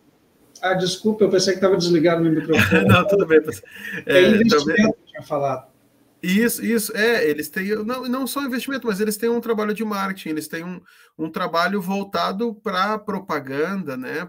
[0.61, 2.85] Ah, desculpa, eu pensei que estava desligado meu microfone.
[2.85, 3.39] não, tudo bem.
[4.05, 4.95] É, é investimento talvez...
[5.07, 5.72] tinha falado.
[6.23, 9.83] Isso, isso, é, eles têm, não, não só investimento, mas eles têm um trabalho de
[9.83, 10.81] marketing, eles têm um,
[11.17, 14.25] um trabalho voltado para propaganda, né,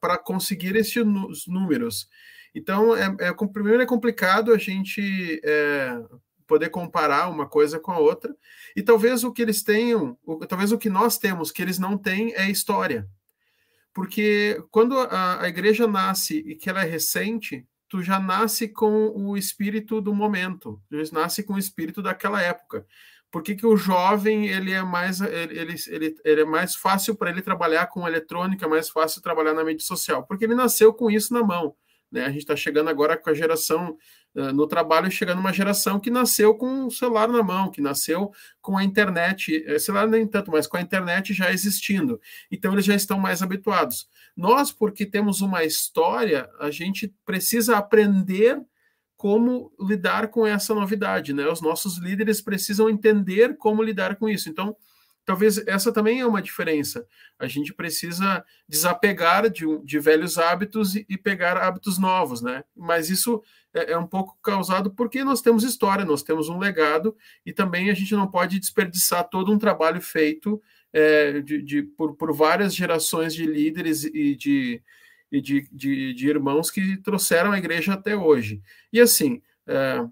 [0.00, 1.04] para conseguir esses
[1.46, 2.08] números.
[2.52, 5.96] Então, é, é, primeiro é complicado a gente é,
[6.44, 8.34] poder comparar uma coisa com a outra,
[8.74, 10.18] e talvez o que eles tenham,
[10.48, 13.06] talvez o que nós temos que eles não têm é história.
[13.94, 19.12] Porque quando a, a igreja nasce e que ela é recente, tu já nasce com
[19.14, 22.86] o espírito do momento, tu já nasce com o espírito daquela época.
[23.30, 27.30] Por que, que o jovem ele é mais ele, ele, ele, é mais fácil para
[27.30, 30.24] ele trabalhar com eletrônica, é mais fácil trabalhar na mídia social?
[30.24, 31.74] Porque ele nasceu com isso na mão.
[32.10, 32.24] Né?
[32.24, 33.98] A gente está chegando agora com a geração
[34.54, 38.30] no trabalho, chegando uma geração que nasceu com o celular na mão, que nasceu
[38.60, 42.20] com a internet, celular nem tanto, mas com a internet já existindo.
[42.50, 44.08] Então eles já estão mais habituados.
[44.38, 48.62] Nós, porque temos uma história, a gente precisa aprender
[49.16, 51.48] como lidar com essa novidade, né?
[51.48, 54.48] Os nossos líderes precisam entender como lidar com isso.
[54.48, 54.76] Então,
[55.24, 57.04] talvez essa também é uma diferença.
[57.36, 62.62] A gente precisa desapegar de, de velhos hábitos e, e, pegar hábitos novos, né?
[62.76, 63.42] Mas isso
[63.74, 67.90] é, é, um pouco causado porque nós temos história, nós temos um legado e também
[67.90, 70.62] a gente não pode desperdiçar todo um trabalho feito
[70.92, 74.82] é, de, de por, por, várias gerações de líderes e de,
[75.30, 78.62] e de, de, de, irmãos que trouxeram a igreja até hoje.
[78.92, 80.04] E assim, é,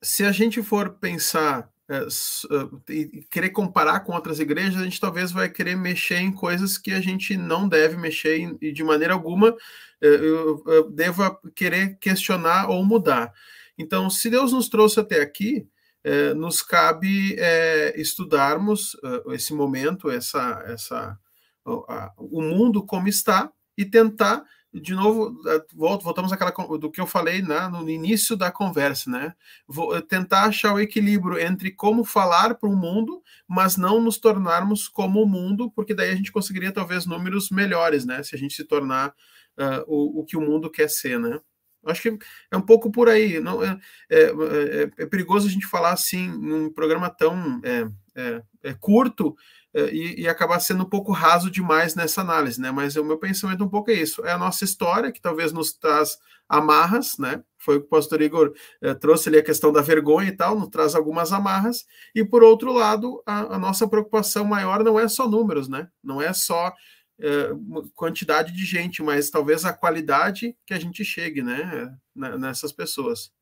[0.00, 5.00] se a gente for pensar é, é, e querer comparar com outras igrejas, a gente
[5.00, 9.14] talvez vai querer mexer em coisas que a gente não deve mexer e de maneira
[9.14, 9.56] alguma
[10.00, 13.32] é, eu, eu deva querer questionar ou mudar.
[13.76, 15.66] Então, se Deus nos trouxe até aqui,
[16.36, 17.36] nos cabe
[17.94, 18.96] estudarmos
[19.32, 21.18] esse momento, essa, essa,
[22.16, 25.34] o mundo como está e tentar de novo,
[25.74, 29.34] voltamos àquela do que eu falei né, no início da conversa, né?
[29.66, 34.18] Vou eh, tentar achar o equilíbrio entre como falar para o mundo, mas não nos
[34.18, 38.22] tornarmos como o mundo, porque daí a gente conseguiria talvez números melhores, né?
[38.22, 39.08] Se a gente se tornar
[39.58, 41.40] uh, o, o que o mundo quer ser, né?
[41.86, 42.18] Acho que
[42.50, 43.40] é um pouco por aí.
[43.40, 43.78] Não, é,
[44.10, 49.36] é, é, é perigoso a gente falar assim num programa tão é, é, é curto
[49.74, 52.70] e, e, acabar sendo um pouco raso demais nessa análise, né?
[52.70, 54.24] Mas o meu pensamento um pouco é isso.
[54.24, 56.18] É a nossa história que talvez nos traz
[56.48, 57.44] amarras, né?
[57.58, 58.52] Foi o que o pastor Igor
[58.98, 61.86] trouxe ali a questão da vergonha e tal, nos traz algumas amarras.
[62.14, 65.86] E por outro lado, a, a nossa preocupação maior não é só números, né?
[66.02, 66.72] Não é só
[67.94, 71.96] quantidade de gente, mas talvez a qualidade que a gente chegue, né?
[72.14, 73.32] Nessas pessoas.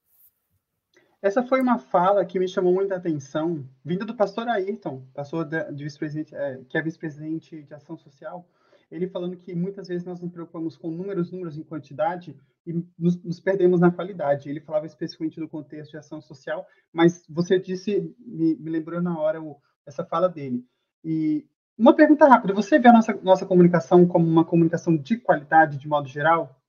[1.20, 5.82] Essa foi uma fala que me chamou muita atenção, vinda do pastor Ayrton, pastor de
[5.82, 8.46] vice-presidente, é, que é vice-presidente de ação social,
[8.90, 13.20] ele falando que muitas vezes nós nos preocupamos com números, números em quantidade e nos,
[13.22, 14.48] nos, perdemos na qualidade.
[14.48, 19.18] Ele falava especificamente do contexto de ação social, mas você disse, me, me lembrou na
[19.18, 20.64] hora o, essa fala dele.
[21.02, 21.44] E
[21.78, 25.88] uma pergunta rápida: você vê a nossa, nossa comunicação como uma comunicação de qualidade de
[25.88, 26.60] modo geral?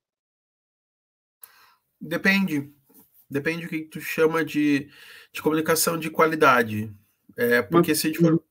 [2.00, 2.72] Depende.
[3.30, 4.88] Depende do que tu chama de,
[5.32, 6.92] de comunicação de qualidade.
[7.36, 8.42] É, porque se a gente for.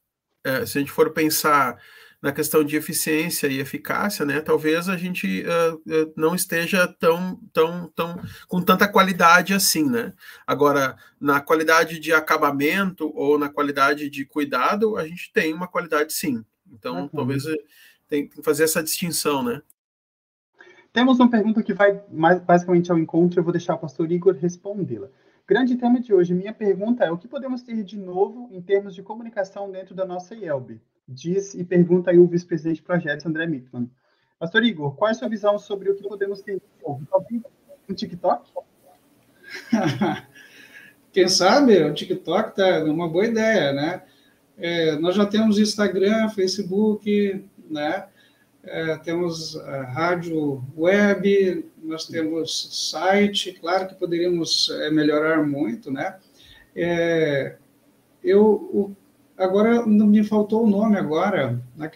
[0.44, 1.82] é, se a gente for pensar
[2.22, 7.88] na questão de eficiência e eficácia, né, talvez a gente uh, não esteja tão, tão,
[7.96, 10.14] tão com tanta qualidade assim, né?
[10.46, 16.12] Agora, na qualidade de acabamento ou na qualidade de cuidado, a gente tem uma qualidade
[16.12, 16.44] sim.
[16.72, 17.08] Então, uhum.
[17.10, 17.44] talvez
[18.08, 19.62] tem que fazer essa distinção, né?
[20.92, 24.36] Temos uma pergunta que vai mais basicamente ao encontro, eu vou deixar o pastor Igor
[24.36, 25.10] respondê-la.
[25.48, 26.34] Grande tema de hoje.
[26.34, 30.06] Minha pergunta é: o que podemos ter de novo em termos de comunicação dentro da
[30.06, 30.82] nossa IELB?
[31.08, 33.90] Diz e pergunta aí o vice-presidente de projetos, André Mittman.
[34.38, 37.08] Pastor Igor, qual é a sua visão sobre o que podemos ter novo?
[37.90, 38.52] Um TikTok?
[41.14, 44.04] Quem sabe o TikTok tá uma boa ideia, né?
[44.58, 48.08] É, nós já temos Instagram, Facebook, né?
[48.64, 49.56] É, temos
[49.94, 56.18] rádio web, nós temos site, claro que poderíamos é, melhorar muito, né?
[56.76, 57.56] É,
[58.22, 58.96] eu, o,
[59.38, 61.90] agora, me faltou o nome agora na,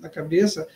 [0.00, 0.66] na cabeça,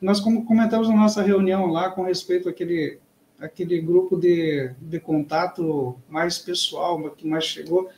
[0.00, 2.98] nós comentamos na nossa reunião lá com respeito àquele,
[3.38, 7.90] àquele grupo de, de contato mais pessoal, que mais chegou,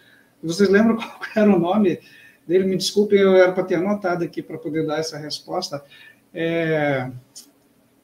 [0.42, 2.00] vocês lembram qual era o nome
[2.46, 2.64] dele?
[2.64, 5.82] Me desculpem, eu era para ter anotado aqui para poder dar essa resposta
[6.34, 7.10] é,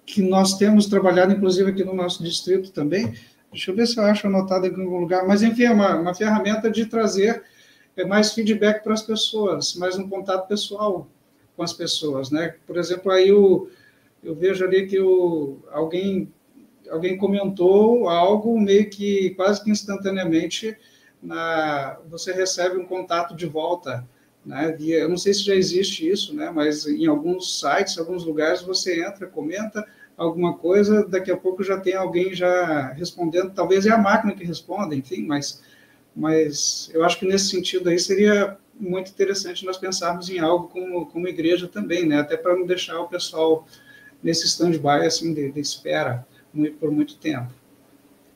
[0.07, 3.15] que nós temos trabalhado, inclusive, aqui no nosso distrito também.
[3.51, 5.27] Deixa eu ver se eu acho anotado em algum lugar.
[5.27, 7.43] Mas, enfim, é uma, uma ferramenta de trazer
[8.01, 11.09] é, mais feedback para as pessoas, mais um contato pessoal
[11.57, 12.55] com as pessoas, né?
[12.67, 13.69] Por exemplo, aí eu
[14.23, 16.33] vejo ali que o, alguém,
[16.91, 20.77] alguém comentou algo meio que quase que instantaneamente
[21.23, 24.07] na, você recebe um contato de volta
[24.49, 24.75] né?
[24.81, 26.51] Eu não sei se já existe isso, né?
[26.51, 29.87] mas em alguns sites, alguns lugares, você entra, comenta
[30.17, 34.45] alguma coisa, daqui a pouco já tem alguém já respondendo, talvez é a máquina que
[34.45, 35.63] responda, enfim, mas,
[36.15, 41.07] mas eu acho que nesse sentido aí seria muito interessante nós pensarmos em algo como,
[41.07, 42.21] como igreja também, né?
[42.21, 43.67] até para não deixar o pessoal
[44.23, 47.53] nesse stand-by assim, de, de espera muito, por muito tempo.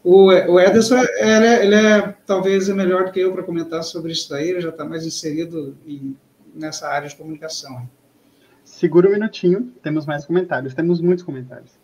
[0.05, 3.85] O, o Ederson, ele é, ele é, talvez é melhor do que eu para comentar
[3.85, 6.17] sobre isso daí, ele já está mais inserido em,
[6.53, 7.89] nessa área de comunicação.
[8.65, 11.82] Segura um minutinho, temos mais comentários, temos muitos comentários.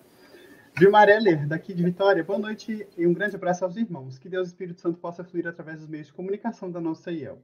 [0.78, 4.16] Vilmar Heller, daqui de Vitória, boa noite e um grande abraço aos irmãos.
[4.16, 7.42] Que Deus Espírito Santo possa fluir através dos meios de comunicação da nossa IELB.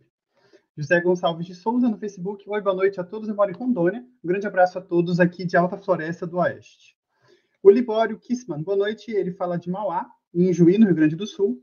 [0.79, 2.49] José Gonçalves de Souza no Facebook.
[2.49, 3.29] Oi, boa noite a todos.
[3.29, 4.07] Eu moro em Rondônia.
[4.23, 6.97] Um grande abraço a todos aqui de Alta Floresta do Oeste.
[7.61, 9.11] O Libório Kissman, boa noite.
[9.11, 11.61] Ele fala de Mauá em Juí, no Rio Grande do Sul.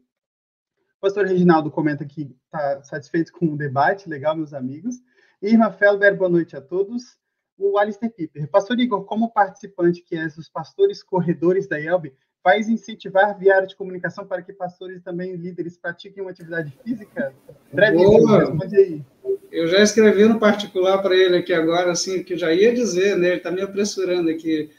[0.97, 4.97] O pastor Reginaldo comenta que está satisfeito com o debate, legal, meus amigos.
[5.41, 7.17] Irma Felber, boa noite a todos.
[7.63, 12.11] O Alistair Piper, pastor Igor, como participante que é dos pastores corredores da IELB,
[12.43, 16.73] faz incentivar via área de comunicação para que pastores e também líderes pratiquem uma atividade
[16.83, 17.31] física?
[17.71, 19.05] Brevíssimo, responde aí.
[19.51, 23.27] Eu já escrevi no particular para ele aqui agora, assim, que já ia dizer, né?
[23.27, 24.71] Ele está me apressurando aqui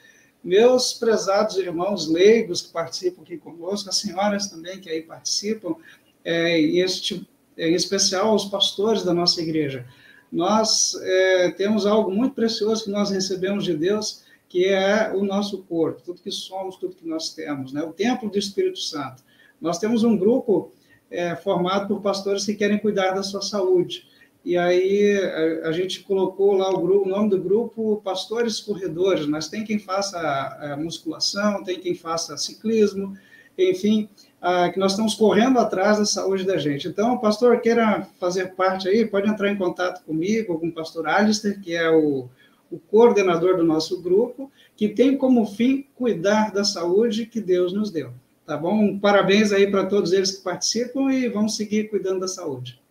[0.43, 5.77] meus prezados irmãos leigos que participam aqui conosco, as senhoras também que aí participam,
[6.25, 9.87] é, e este, é, em especial os pastores da nossa igreja.
[10.33, 15.63] Nós é, temos algo muito precioso que nós recebemos de Deus, que é o nosso
[15.65, 17.83] corpo, tudo que somos, tudo que nós temos, né?
[17.83, 19.23] o templo do Espírito Santo.
[19.61, 20.73] Nós temos um grupo
[21.11, 24.07] é, formado por pastores que querem cuidar da sua saúde
[24.45, 25.19] e aí
[25.63, 29.65] a, a, gente colocou lá o, grupo, o nome do grupo Pastores Corredores, mas tem
[29.65, 33.17] quem faça a, a musculação, tem quem faça ciclismo,
[33.57, 34.09] enfim,
[34.43, 36.89] a, que nós estamos correndo atrás da saúde da gente.
[36.89, 41.61] Então, pastor queira fazer parte aí, pode entrar em contato comigo, com o pastor Alistair,
[41.61, 42.29] que é o,
[42.69, 47.93] o coordenador do nosso grupo, que tem como fim cuidar da saúde que Deus nos
[47.93, 48.13] deu.
[48.45, 48.99] Tá bom?
[48.99, 52.83] Parabéns aí para todos eles que participam e vamos seguir cuidando da saúde.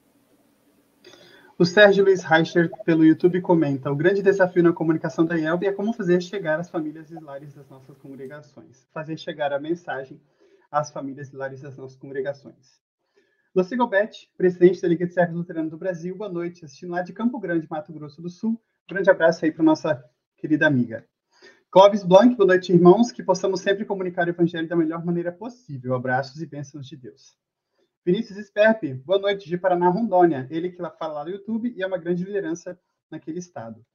[1.59, 5.73] O Sérgio Luiz Reicher, pelo YouTube, comenta: o grande desafio na comunicação da IELB é
[5.73, 8.87] como fazer chegar às famílias e lares das nossas congregações.
[8.93, 10.19] Fazer chegar a mensagem
[10.72, 12.80] às famílias e lares das nossas congregações.
[13.53, 17.11] Lucy Gobet, presidente da Liga de Servos Luterano do Brasil, boa noite, assistindo lá de
[17.11, 18.51] Campo Grande, Mato Grosso do Sul.
[18.89, 20.01] Um grande abraço aí para nossa
[20.38, 21.05] querida amiga.
[21.69, 25.93] Clóvis Blanc, boa noite, irmãos, que possamos sempre comunicar o Evangelho da melhor maneira possível.
[25.93, 27.38] Abraços e bênçãos de Deus.
[28.05, 30.47] Vinícius Sperpe, boa noite de Paraná, Rondônia.
[30.49, 32.80] Ele que fala lá no YouTube e é uma grande liderança
[33.11, 33.86] naquele estado.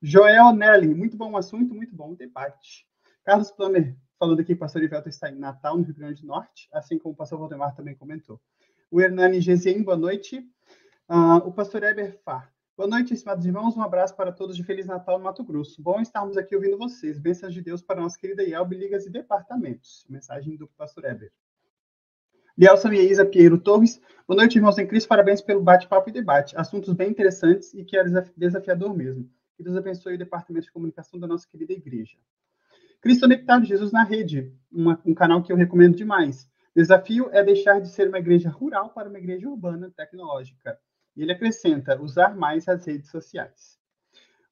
[0.00, 2.86] Joel Nelly, muito bom assunto, muito bom debate.
[3.24, 6.68] Carlos Plummer, falando que o pastor Ivelto está em Natal, no Rio Grande do Norte,
[6.74, 8.38] assim como o pastor Valdemar também comentou.
[8.90, 10.46] O Hernani Gezien, boa noite.
[11.08, 12.52] Uh, o pastor Eber Far.
[12.76, 13.78] Boa noite, estimados irmãos.
[13.78, 15.80] Um abraço para todos de Feliz Natal no Mato Grosso.
[15.80, 17.18] Bom estarmos aqui ouvindo vocês.
[17.18, 20.04] Bênçãos de Deus para nossa querida Yelbe, Ligas e Departamentos.
[20.06, 21.32] Mensagem do pastor Eber.
[22.54, 24.02] Bielsa e Isa Piero Torres.
[24.28, 25.08] Boa noite, irmãos em Cristo.
[25.08, 26.54] Parabéns pelo bate-papo e debate.
[26.58, 28.04] Assuntos bem interessantes e que é
[28.36, 29.30] desafiador mesmo.
[29.56, 32.18] Que Deus abençoe o departamento de comunicação da nossa querida igreja.
[33.00, 33.26] Cristo
[33.62, 36.50] Jesus na Rede, uma, um canal que eu recomendo demais.
[36.76, 40.78] Desafio é deixar de ser uma igreja rural para uma igreja urbana tecnológica.
[41.16, 43.78] E ele acrescenta, usar mais as redes sociais.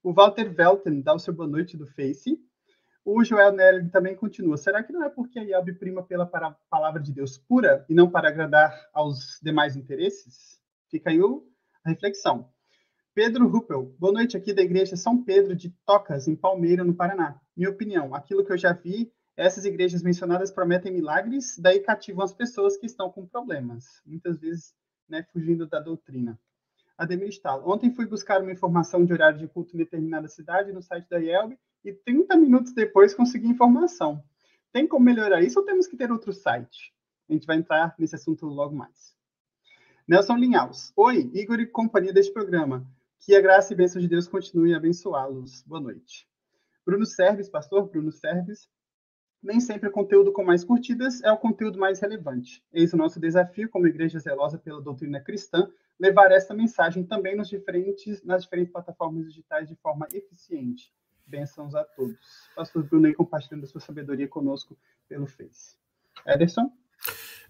[0.03, 2.41] O Walter Velten dá o seu boa noite do Face.
[3.05, 4.57] O Joel Nery também continua.
[4.57, 6.27] Será que não é porque a Yelb prima pela
[6.71, 10.59] palavra de Deus pura e não para agradar aos demais interesses?
[10.91, 11.19] Fica aí
[11.85, 12.51] a reflexão.
[13.19, 17.37] Pedro Ruppel, boa noite aqui da Igreja São Pedro de Tocas, em Palmeira, no Paraná.
[17.57, 22.33] Minha opinião, aquilo que eu já vi, essas igrejas mencionadas prometem milagres, daí cativam as
[22.33, 24.73] pessoas que estão com problemas, muitas vezes
[25.09, 26.39] né, fugindo da doutrina.
[26.97, 30.81] Ademir Stahl, ontem fui buscar uma informação de horário de culto em determinada cidade no
[30.81, 34.23] site da IELB e 30 minutos depois consegui informação.
[34.73, 36.95] Tem como melhorar isso ou temos que ter outro site?
[37.29, 39.13] A gente vai entrar nesse assunto logo mais.
[40.07, 40.93] Nelson Linhaus.
[40.95, 42.87] Oi, Igor e companhia deste programa.
[43.21, 45.63] Que a graça e bênção de Deus continue a abençoá-los.
[45.67, 46.27] Boa noite.
[46.87, 48.71] Bruno Serves, pastor Bruno Serves.
[49.43, 52.65] Nem sempre o conteúdo com mais curtidas é o conteúdo mais relevante.
[52.73, 57.49] Eis o nosso desafio, como igreja zelosa pela doutrina cristã, levar esta mensagem também nos
[57.49, 60.93] diferentes, nas diferentes plataformas digitais de forma eficiente.
[61.27, 62.49] Bênçãos a todos.
[62.55, 65.77] Pastor Bruno aí compartilhando a sua sabedoria conosco pelo Face.
[66.27, 66.73] Ederson?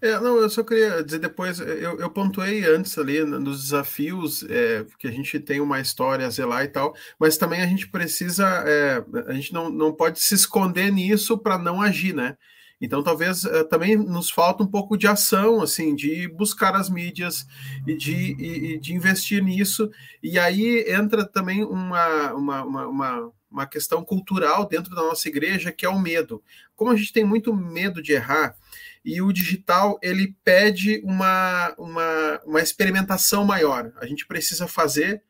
[0.01, 4.85] É, não, eu só queria dizer depois, eu, eu pontuei antes ali nos desafios, é,
[4.97, 8.45] que a gente tem uma história a zelar e tal, mas também a gente precisa,
[8.65, 12.37] é, a gente não, não pode se esconder nisso para não agir, né?
[12.81, 17.45] Então, talvez também nos falta um pouco de ação, assim, de buscar as mídias
[17.85, 19.91] e de, e, de investir nisso.
[20.23, 25.85] E aí entra também uma, uma, uma, uma questão cultural dentro da nossa igreja, que
[25.85, 26.41] é o medo.
[26.73, 28.55] Como a gente tem muito medo de errar,
[29.03, 33.91] e o digital ele pede uma, uma, uma experimentação maior.
[33.97, 35.21] A gente precisa fazer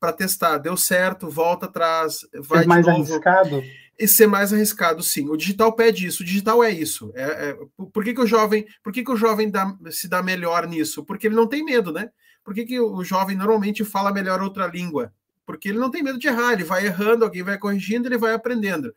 [0.00, 0.58] para testar.
[0.58, 2.98] Deu certo, volta atrás, vai ser mais novo.
[2.98, 3.62] arriscado?
[3.98, 5.28] E ser mais arriscado, sim.
[5.28, 6.22] O digital pede isso.
[6.22, 7.12] O digital é isso.
[7.14, 7.58] É, é,
[7.92, 11.04] por que, que o jovem, por que, que o jovem dá, se dá melhor nisso?
[11.04, 12.10] Porque ele não tem medo, né?
[12.42, 15.12] Por que, que o jovem normalmente fala melhor outra língua?
[15.46, 18.32] Porque ele não tem medo de errar, ele vai errando, alguém vai corrigindo, ele vai
[18.32, 18.92] aprendendo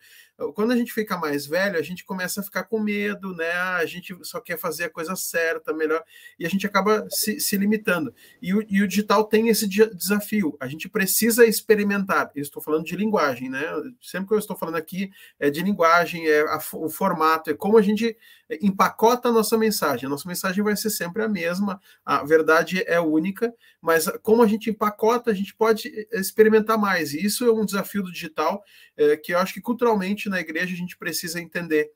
[0.53, 3.51] quando a gente fica mais velho, a gente começa a ficar com medo, né?
[3.51, 6.03] A gente só quer fazer a coisa certa, melhor,
[6.37, 8.13] e a gente acaba se, se limitando.
[8.41, 10.57] E o, e o, digital tem esse desafio.
[10.59, 12.31] A gente precisa experimentar.
[12.35, 13.63] Eu estou falando de linguagem, né?
[14.01, 15.09] Sempre que eu estou falando aqui
[15.39, 18.17] é de linguagem, é a, o formato, é como a gente
[18.61, 20.05] empacota a nossa mensagem.
[20.05, 24.47] A nossa mensagem vai ser sempre a mesma, a verdade é única, mas como a
[24.47, 27.13] gente empacota, a gente pode experimentar mais.
[27.13, 28.63] E isso é um desafio do digital
[28.97, 31.91] é, que eu acho que culturalmente na igreja a gente precisa entender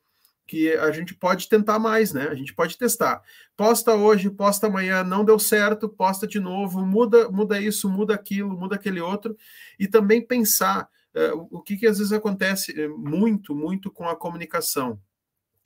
[0.49, 2.27] que a gente pode tentar mais, né?
[2.27, 3.21] A gente pode testar.
[3.55, 8.57] Posta hoje, posta amanhã, não deu certo, posta de novo, muda, muda isso, muda aquilo,
[8.57, 9.37] muda aquele outro,
[9.77, 14.15] e também pensar uh, o que, que às vezes acontece eh, muito, muito com a
[14.15, 14.99] comunicação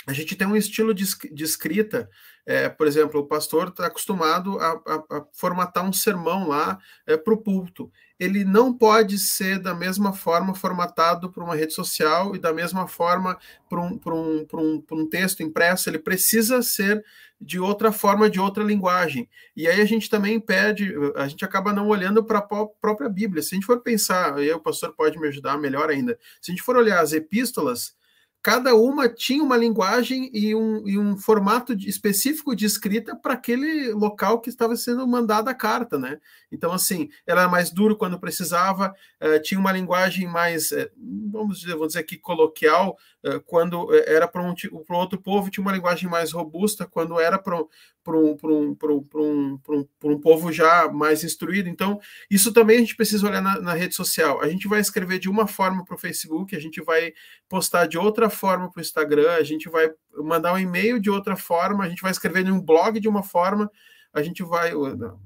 [0.06, 2.10] a gente tem um estilo de, de escrita,
[2.46, 6.78] é, por exemplo, o pastor está acostumado a, a, a, formatar um sermão lá
[7.08, 7.90] é, para o púlpito.
[8.20, 12.88] Ele não pode ser da mesma forma formatado para uma rede social e da mesma
[12.88, 13.38] forma
[13.70, 15.90] para um, um, um, um texto impresso.
[15.90, 17.04] Ele precisa ser
[17.40, 19.30] de outra forma, de outra linguagem.
[19.56, 23.42] E aí a gente também pede, a gente acaba não olhando para a própria Bíblia.
[23.42, 26.18] Se a gente for pensar, aí o pastor pode me ajudar melhor ainda.
[26.42, 27.96] Se a gente for olhar as epístolas,
[28.44, 33.36] cada uma tinha uma linguagem e um, e um formato de, específico de escrita para
[33.36, 36.20] aquele local que estava sendo mandada a carta, né?
[36.52, 40.90] Então, assim, era mais duro quando precisava, uh, tinha uma linguagem mais, uh,
[41.32, 44.54] vamos dizer, vamos dizer aqui, coloquial, uh, quando era para um,
[44.90, 47.64] outro povo, tinha uma linguagem mais robusta, quando era para
[48.12, 49.60] um,
[50.04, 51.70] um, povo já mais instruído.
[51.70, 52.00] Então,
[52.30, 54.42] isso também a gente precisa olhar na, na rede social.
[54.42, 57.14] A gente vai escrever de uma forma para o Facebook, a gente vai
[57.48, 61.36] postar de outra forma para o Instagram, a gente vai mandar um e-mail de outra
[61.36, 63.70] forma, a gente vai escrever em um blog de uma forma,
[64.14, 64.72] a gente vai,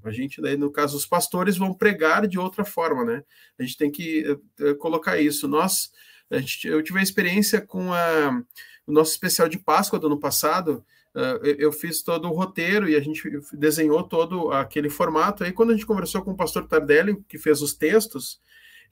[0.03, 3.23] a gente daí no caso os pastores vão pregar de outra forma, né?
[3.59, 4.23] A gente tem que
[4.61, 5.47] uh, colocar isso.
[5.47, 5.91] Nós,
[6.31, 8.41] gente, eu tive a experiência com a,
[8.85, 10.85] o nosso especial de Páscoa do ano passado.
[11.17, 15.43] Uh, eu fiz todo o roteiro e a gente desenhou todo aquele formato.
[15.43, 18.39] Aí quando a gente conversou com o pastor Tardelli, que fez os textos,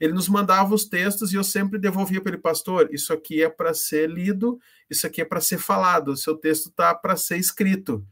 [0.00, 3.48] ele nos mandava os textos e eu sempre devolvia para ele, pastor, isso aqui é
[3.48, 4.58] para ser lido,
[4.90, 8.04] isso aqui é para ser falado, o seu texto está para ser escrito.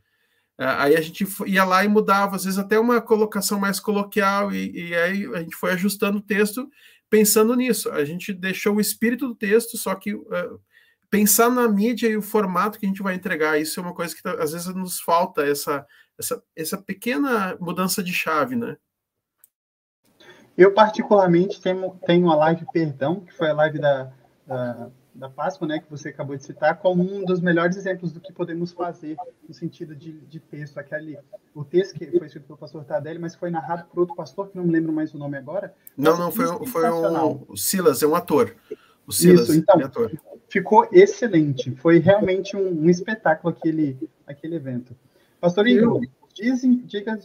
[0.56, 4.52] Ah, aí a gente ia lá e mudava, às vezes até uma colocação mais coloquial,
[4.52, 6.70] e, e aí a gente foi ajustando o texto
[7.10, 7.90] pensando nisso.
[7.90, 10.60] A gente deixou o espírito do texto, só que uh,
[11.14, 14.12] pensar na mídia e o formato que a gente vai entregar, isso é uma coisa
[14.12, 15.86] que tá, às vezes nos falta, essa,
[16.18, 18.76] essa, essa pequena mudança de chave, né?
[20.58, 24.12] Eu, particularmente, tenho, tenho a live Perdão, que foi a live da,
[24.44, 28.20] da, da Páscoa, né, que você acabou de citar, como um dos melhores exemplos do
[28.20, 29.16] que podemos fazer
[29.48, 30.78] no sentido de, de texto.
[30.78, 31.16] Aquele,
[31.54, 34.56] o texto que foi escrito pelo pastor Tadelli, mas foi narrado por outro pastor, que
[34.56, 35.72] não me lembro mais o nome agora.
[35.96, 38.56] Não, não, foi, foi um, o Silas, é um ator.
[39.06, 40.10] O Silas, Isso, então, é ator.
[40.48, 41.70] ficou excelente.
[41.76, 44.96] Foi realmente um, um, espetáculo aquele, aquele evento.
[45.40, 46.00] Pastor Igor,
[46.34, 47.18] dizem, diga...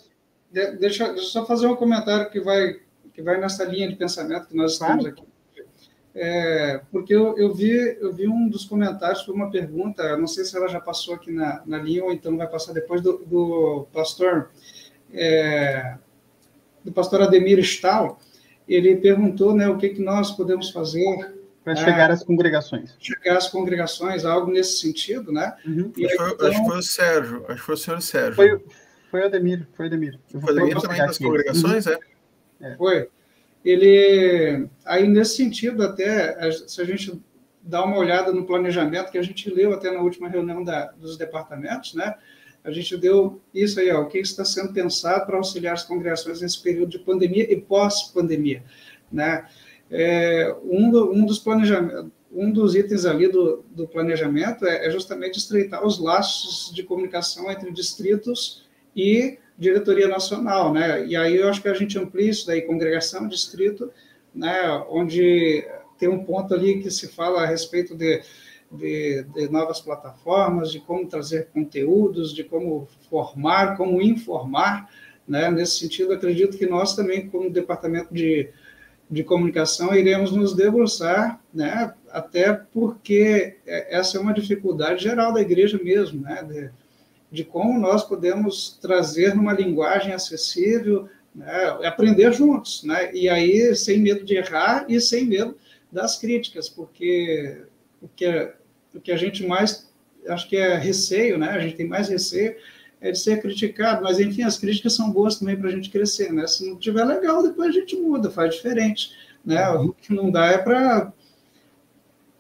[0.51, 2.79] Deixa, deixa eu só fazer um comentário que vai
[3.19, 5.09] que vai nessa linha de pensamento que nós estamos claro.
[5.09, 5.29] aqui.
[6.15, 10.43] É, porque eu, eu, vi, eu vi um dos comentários foi uma pergunta, não sei
[10.43, 13.87] se ela já passou aqui na, na linha ou então vai passar depois do, do
[13.93, 14.49] pastor
[15.13, 15.97] é,
[16.83, 18.19] do pastor Ademir Stahl.
[18.67, 21.35] Ele perguntou, né, o que que nós podemos fazer
[21.75, 22.95] para chegar às congregações.
[22.99, 25.55] Chegar às congregações, algo nesse sentido, né?
[25.65, 25.91] Uhum.
[25.97, 28.35] Aí, foi, então, acho que foi o Sérgio, acho que foi o senhor Sérgio.
[28.35, 28.63] Foi,
[29.11, 30.19] foi o Ademir, foi o Ademir.
[30.31, 31.93] foi o Ademir também das congregações, uhum.
[31.93, 32.71] é?
[32.71, 32.75] É.
[32.75, 33.09] Foi.
[33.63, 37.21] Ele, aí nesse sentido, até, se a gente
[37.61, 41.17] dá uma olhada no planejamento que a gente leu até na última reunião da, dos
[41.17, 42.15] departamentos, né?
[42.63, 46.41] A gente deu isso aí, ó, o que está sendo pensado para auxiliar as congregações
[46.41, 48.63] nesse período de pandemia e pós-pandemia,
[49.11, 49.45] né?
[49.91, 51.39] É, um, do, um dos
[52.31, 57.49] um dos itens ali do, do planejamento é, é justamente estreitar os laços de comunicação
[57.51, 58.65] entre distritos
[58.95, 61.05] e diretoria nacional, né?
[61.05, 63.91] E aí eu acho que a gente amplia isso daí, congregação, distrito,
[64.33, 64.71] né?
[64.89, 65.67] Onde
[65.97, 68.21] tem um ponto ali que se fala a respeito de,
[68.71, 74.89] de, de novas plataformas, de como trazer conteúdos, de como formar, como informar,
[75.27, 75.51] né?
[75.51, 78.49] Nesse sentido, acredito que nós também, como departamento de,
[79.09, 81.93] de comunicação, iremos nos debruçar, né?
[82.11, 86.43] Até porque essa é uma dificuldade geral da igreja mesmo, né?
[86.43, 86.69] De,
[87.31, 93.13] de como nós podemos trazer numa linguagem acessível, né, aprender juntos, né?
[93.13, 95.57] E aí sem medo de errar e sem medo
[95.91, 97.63] das críticas, porque
[98.01, 98.53] o que é,
[98.93, 99.89] o que a gente mais
[100.27, 101.49] acho que é receio, né?
[101.49, 102.55] A gente tem mais receio
[103.01, 106.31] é de ser criticado, mas enfim, as críticas são boas também para a gente crescer,
[106.33, 106.45] né?
[106.47, 109.11] Se não tiver legal, depois a gente muda, faz diferente,
[109.45, 109.69] né?
[109.69, 111.13] O que não dá é para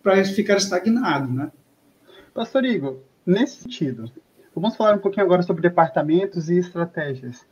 [0.01, 1.51] para ficar estagnado, né?
[2.33, 4.09] Pastor Igor, nesse sentido,
[4.59, 7.45] Vamos falar um pouquinho agora sobre departamentos e estratégias.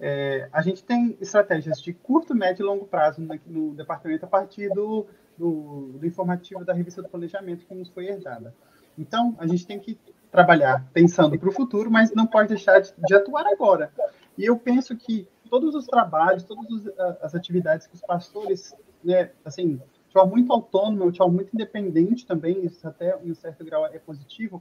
[0.00, 4.28] É, a gente tem estratégias de curto, médio e longo prazo no, no departamento a
[4.28, 5.06] partir do,
[5.36, 8.54] do, do, informativo da revista do planejamento que nos foi herdada.
[8.98, 9.98] Então, a gente tem que
[10.34, 13.92] trabalhar pensando para o futuro, mas não pode deixar de, de, atuar agora.
[14.36, 16.88] E eu penso que todos os trabalhos, todas
[17.22, 18.74] as atividades que os pastores,
[19.04, 19.76] né, assim,
[20.08, 23.86] de forma muito autônoma, de forma muito independente também, isso até em um certo grau
[23.86, 24.60] é positivo,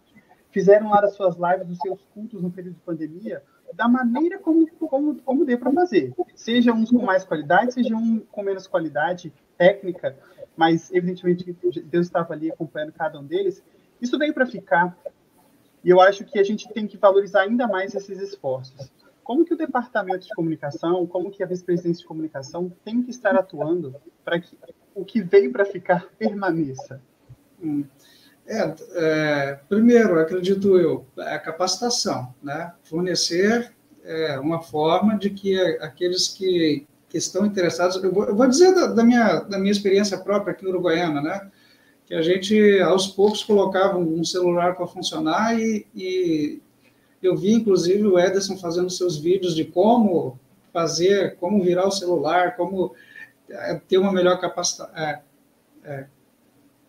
[0.52, 3.42] fizeram lá as suas lives, os seus cultos no período de pandemia,
[3.74, 6.14] da maneira como, como, como dê para fazer.
[6.36, 10.16] Seja uns com mais qualidade, seja um com menos qualidade técnica,
[10.56, 11.52] mas evidentemente
[11.82, 13.64] Deus estava ali acompanhando cada um deles.
[14.00, 14.96] Isso veio para ficar.
[15.84, 18.92] E eu acho que a gente tem que valorizar ainda mais esses esforços.
[19.24, 23.36] Como que o departamento de comunicação, como que a vice-presidência de comunicação tem que estar
[23.36, 24.58] atuando para que
[24.96, 27.02] o que veio para ficar permaneça?
[27.62, 27.84] Hum.
[28.46, 32.74] É, é, primeiro, acredito eu, a capacitação, né?
[32.84, 33.74] fornecer
[34.04, 38.76] é, uma forma de que aqueles que, que estão interessados, eu vou, eu vou dizer
[38.76, 41.52] da, da, minha, da minha experiência própria aqui no Uruguaiana, né?
[42.06, 46.62] Que a gente, aos poucos, colocava um celular para funcionar e, e
[47.22, 50.38] eu vi, inclusive, o Ederson fazendo seus vídeos de como
[50.74, 52.94] fazer, como virar o celular, como
[53.50, 55.20] é, ter uma melhor capacidade, é,
[55.86, 56.06] é,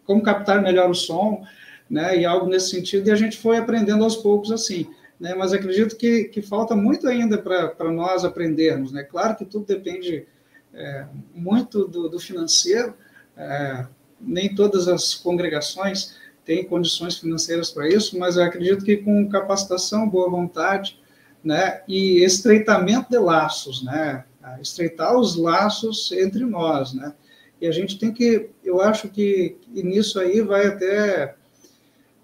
[0.05, 1.45] como captar melhor o som,
[1.89, 4.87] né, e algo nesse sentido, e a gente foi aprendendo aos poucos assim.
[5.21, 8.91] Né, mas acredito que, que falta muito ainda para nós aprendermos.
[8.91, 9.05] Né?
[9.05, 10.27] Claro que tudo depende
[10.73, 12.95] é, muito do, do financeiro,
[13.37, 13.87] é,
[14.27, 20.09] nem todas as congregações têm condições financeiras para isso, mas eu acredito que com capacitação,
[20.09, 21.01] boa vontade,
[21.43, 24.25] né, e estreitamento de laços, né,
[24.61, 27.14] estreitar os laços entre nós, né,
[27.61, 31.35] e a gente tem que, eu acho que nisso aí vai até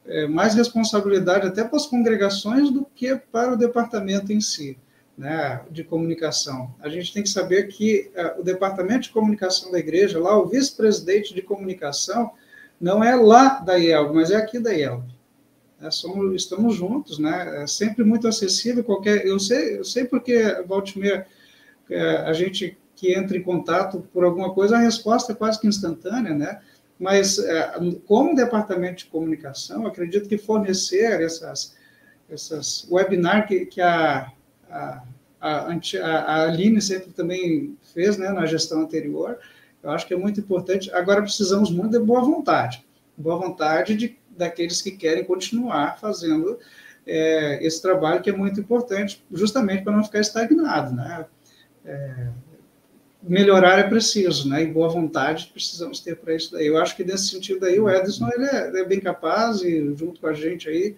[0.06, 4.78] é, mais responsabilidade até para as congregações do que para o departamento em si,
[5.20, 6.74] né, de comunicação.
[6.80, 10.46] A gente tem que saber que é, o departamento de comunicação da igreja, lá o
[10.46, 12.30] vice-presidente de comunicação,
[12.80, 15.04] não é lá da IELB, mas é aqui da IELB.
[15.82, 17.62] É, somos, estamos juntos, né?
[17.62, 19.26] É sempre muito acessível qualquer.
[19.26, 21.26] Eu sei, eu sei porque Baltimore,
[21.90, 25.66] é, a gente que entra em contato por alguma coisa, a resposta é quase que
[25.66, 26.60] instantânea, né?
[26.98, 27.72] Mas, é,
[28.06, 31.76] como departamento de comunicação, acredito que fornecer essas,
[32.30, 34.32] essas webinar que, que a,
[34.70, 35.02] a,
[35.40, 39.38] a, Aline sempre também fez né, na gestão anterior.
[39.82, 40.92] Eu acho que é muito importante.
[40.92, 42.84] Agora precisamos muito de boa vontade,
[43.16, 46.58] boa vontade de, daqueles que querem continuar fazendo
[47.06, 51.24] é, esse trabalho que é muito importante, justamente para não ficar estagnado, né?
[51.84, 52.28] É,
[53.22, 54.62] melhorar é preciso, né?
[54.62, 56.66] E boa vontade precisamos ter para isso daí.
[56.66, 59.94] Eu acho que nesse sentido aí o Edson ele é, ele é bem capaz e
[59.94, 60.96] junto com a gente aí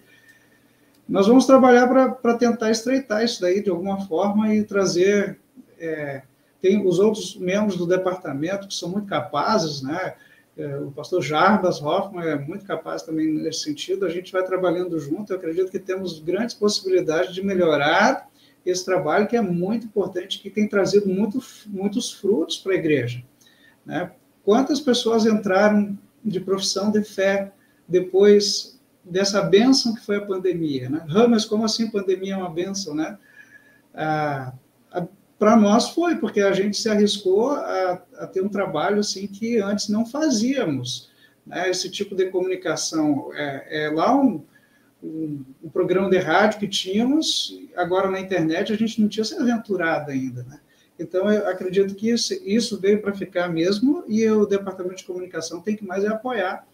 [1.07, 1.87] nós vamos trabalhar
[2.21, 5.39] para tentar estreitar isso daí de alguma forma e trazer
[5.79, 6.23] é,
[6.61, 10.13] tem os outros membros do departamento que são muito capazes, né?
[10.55, 14.05] É, o pastor Jarbas Hoffman é muito capaz também nesse sentido.
[14.05, 15.33] A gente vai trabalhando junto.
[15.33, 18.29] Eu acredito que temos grandes possibilidades de melhorar
[18.65, 23.21] esse trabalho que é muito importante, que tem trazido muito, muitos frutos para a igreja.
[23.85, 24.11] Né?
[24.45, 27.51] Quantas pessoas entraram de profissão de fé
[27.87, 28.72] depois
[29.03, 30.89] dessa bênção que foi a pandemia?
[30.89, 31.05] Né?
[31.07, 32.95] Ramos, como assim pandemia é uma bênção?
[32.95, 33.17] Né?
[33.93, 34.53] Ah,
[35.43, 39.57] para nós foi, porque a gente se arriscou a, a, ter um trabalho assim que
[39.57, 41.11] antes não fazíamos.
[41.45, 41.69] Né?
[41.69, 44.41] Esse tipo de comunicação é, é lá um,
[45.03, 49.35] um, um, programa de rádio que tínhamos, agora na internet a gente não tinha se
[49.35, 50.43] aventurado ainda.
[50.43, 50.59] Né?
[50.97, 55.59] Então, eu acredito que isso, isso veio para ficar mesmo e o Departamento de Comunicação
[55.59, 56.65] tem que mais é apoiar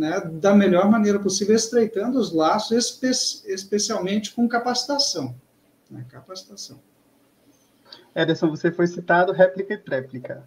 [0.00, 3.10] né, da melhor maneira possível, estreitando os laços, espe
[3.52, 5.34] especialmente com capacitação.
[5.90, 6.06] Né?
[6.08, 6.80] Capacitação.
[8.16, 10.42] Ederson, você foi citado réplica e tréplica.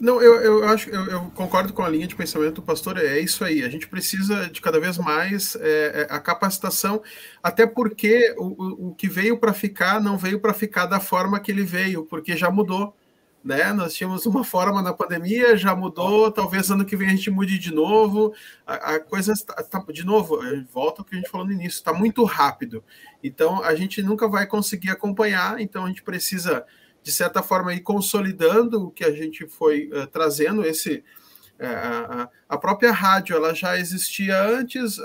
[0.00, 3.20] Não, eu, eu acho, eu, eu, concordo com a linha de pensamento do pastor, é
[3.20, 3.62] isso aí.
[3.62, 7.02] A gente precisa de cada vez mais é, é a capacitação,
[7.42, 11.52] até porque o, o que veio para ficar não veio para ficar da forma que
[11.52, 12.96] ele veio, porque já mudou
[13.42, 13.72] né?
[13.72, 17.58] Nós tínhamos uma forma na pandemia, já mudou, talvez ano que vem a gente mude
[17.58, 18.34] de novo.
[18.66, 20.38] A, a coisa está, tá, de novo,
[20.70, 22.84] volta ao que a gente falou no início, está muito rápido.
[23.22, 26.64] Então a gente nunca vai conseguir acompanhar, então a gente precisa,
[27.02, 31.02] de certa forma, ir consolidando o que a gente foi uh, trazendo, esse
[31.66, 34.98] a, a, própria rádio ela já existia antes,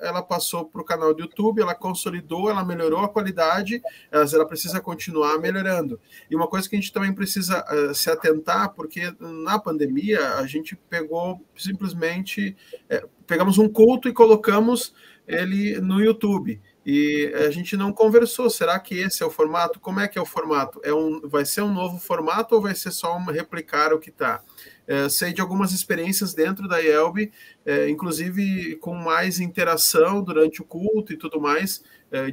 [0.00, 4.80] ela passou para o canal do YouTube, ela consolidou, ela melhorou a qualidade, ela precisa
[4.80, 5.98] continuar melhorando.
[6.30, 10.46] E uma coisa que a gente também precisa uh, se atentar, porque na pandemia a
[10.46, 12.56] gente pegou simplesmente,
[12.88, 14.94] é, pegamos um culto e colocamos
[15.26, 18.50] ele no YouTube e a gente não conversou.
[18.50, 19.80] Será que esse é o formato?
[19.80, 20.80] Como é que é o formato?
[20.84, 24.10] É um, vai ser um novo formato ou vai ser só uma replicar o que
[24.10, 24.42] está?
[24.86, 27.32] É, sei de algumas experiências dentro da IELB,
[27.64, 31.82] é, inclusive com mais interação durante o culto e tudo mais,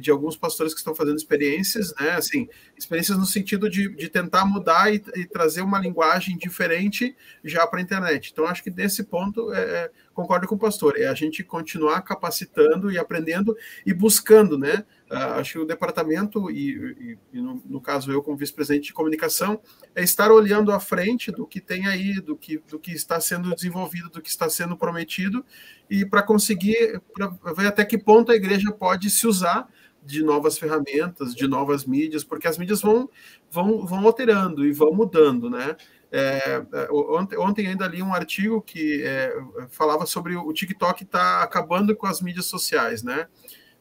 [0.00, 2.12] de alguns pastores que estão fazendo experiências, né?
[2.12, 7.66] Assim, experiências no sentido de, de tentar mudar e, e trazer uma linguagem diferente já
[7.66, 8.30] para a internet.
[8.32, 12.02] Então, acho que desse ponto, é, é, concordo com o pastor, é a gente continuar
[12.02, 14.84] capacitando e aprendendo e buscando, né?
[15.12, 18.92] Uh, acho que o departamento, e, e, e no, no, caso eu como vice-presidente de
[18.94, 19.60] comunicação,
[19.94, 23.54] é estar olhando à frente do que tem aí, do que, do que está sendo
[23.54, 25.44] desenvolvido, do que está sendo prometido,
[25.90, 29.68] e para conseguir pra ver até que ponto a igreja pode se usar
[30.02, 33.10] de novas ferramentas, de novas mídias, porque as mídias vão,
[33.50, 35.76] vão, vão alterando e vão mudando, né?
[36.10, 39.30] É, é ontem, ontem, ainda li um artigo que é,
[39.68, 43.26] falava sobre o TikTok está acabando com as mídias sociais, né?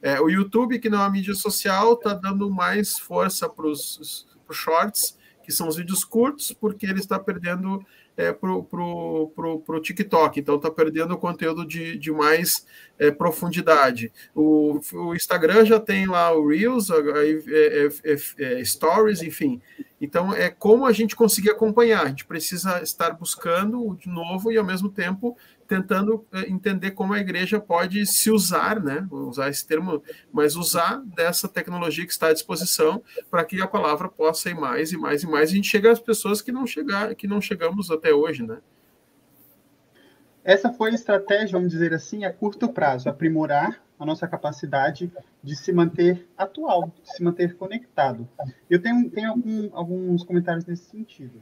[0.02, 4.26] É, o YouTube, que não é uma mídia social, está dando mais força para os
[4.52, 7.86] shorts, que são os vídeos curtos, porque ele está perdendo
[8.18, 12.66] é, para o TikTok, então está perdendo o conteúdo de, de mais
[13.00, 14.12] é, profundidade.
[14.36, 19.62] O, o, Instagram já tem lá o Reels, é, é, é, Stories, enfim.
[20.00, 22.06] Então é como a gente conseguir acompanhar.
[22.06, 25.38] A gente precisa estar buscando de novo e ao mesmo tempo
[25.72, 29.08] tentando eh, entender como a igreja pode se usar, né?
[29.10, 34.10] Usar esse termo, mas usar dessa tecnologia que está à disposição para que a palavra
[34.10, 35.50] possa ir mais e mais e mais.
[35.50, 38.58] E a gente chega às pessoas que não chegar, que não chegamos até hoje, né?
[40.44, 45.10] Essa foi a estratégia, vamos dizer assim, a curto prazo, aprimorar a nossa capacidade
[45.42, 48.28] de se manter atual, de se manter conectado.
[48.70, 51.42] Eu tenho, tenho algum, alguns comentários nesse sentido.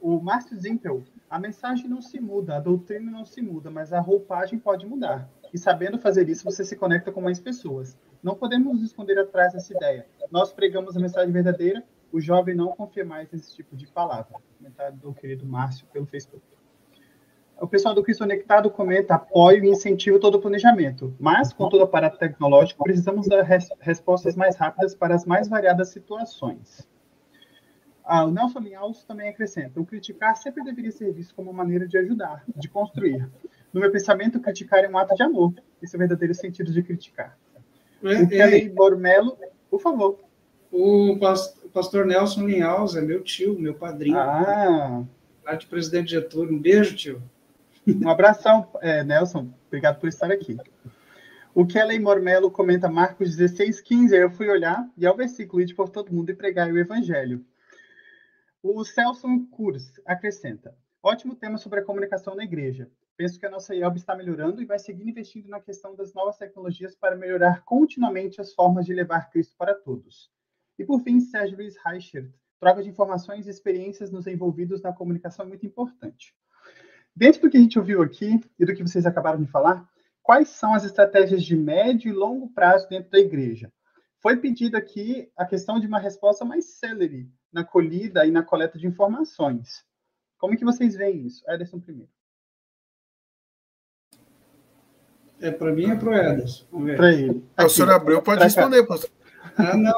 [0.00, 4.00] O Márcio Zimpel a mensagem não se muda, a doutrina não se muda, mas a
[4.00, 5.28] roupagem pode mudar.
[5.52, 7.98] E sabendo fazer isso, você se conecta com mais pessoas.
[8.22, 10.06] Não podemos nos esconder atrás dessa ideia.
[10.30, 14.38] Nós pregamos a mensagem verdadeira, o jovem não confia mais nesse tipo de palavra.
[14.56, 16.44] Comentário do querido Márcio pelo Facebook.
[17.60, 21.80] O pessoal do Cristo Conectado comenta apoio e incentivo todo o planejamento, mas com todo
[21.80, 26.88] o aparato tecnológico, precisamos dar res respostas mais rápidas para as mais variadas situações.
[28.10, 31.86] Ah, o Nelson Linhaus também acrescenta: o criticar sempre deveria ser visto como uma maneira
[31.86, 33.28] de ajudar, de construir.
[33.70, 35.52] No meu pensamento, criticar é um ato de amor.
[35.82, 37.36] Esse é o verdadeiro sentido de criticar.
[38.02, 39.36] É, o Kelly Bormelo,
[39.70, 40.18] por favor.
[40.72, 41.18] O
[41.70, 44.18] pastor Nelson Linhaus é meu tio, meu padrinho.
[44.18, 45.04] Ah!
[45.44, 46.54] Lá de Presidente Getúlio.
[46.54, 47.22] Um beijo, tio.
[47.86, 49.50] Um abração, é, Nelson.
[49.66, 50.56] Obrigado por estar aqui.
[51.54, 54.14] O Kelly Mormelo comenta Marcos 16, 15.
[54.14, 56.78] Aí eu fui olhar e é o versículo de por todo mundo e pregar o
[56.78, 57.44] evangelho.
[58.70, 62.90] O Celso Kurs acrescenta: ótimo tema sobre a comunicação na igreja.
[63.16, 66.36] Penso que a nossa IELB está melhorando e vai seguir investindo na questão das novas
[66.36, 70.30] tecnologias para melhorar continuamente as formas de levar Cristo para todos.
[70.78, 75.46] E por fim, Sérgio Luiz Reichert, troca de informações e experiências nos envolvidos na comunicação
[75.46, 76.34] é muito importante.
[77.16, 79.88] Dentro do que a gente ouviu aqui e do que vocês acabaram de falar,
[80.22, 83.72] quais são as estratégias de médio e longo prazo dentro da igreja?
[84.20, 88.78] Foi pedido aqui a questão de uma resposta mais célere na colhida e na coleta
[88.78, 89.84] de informações.
[90.38, 91.42] Como que vocês veem isso?
[91.50, 92.10] Ederson primeiro.
[95.40, 96.66] É, para mim é para o Ederson.
[96.96, 97.44] Para ele.
[97.56, 97.66] Aqui.
[97.66, 99.10] O senhor Abreu pode responder, pastor.
[99.56, 99.94] Ah, não,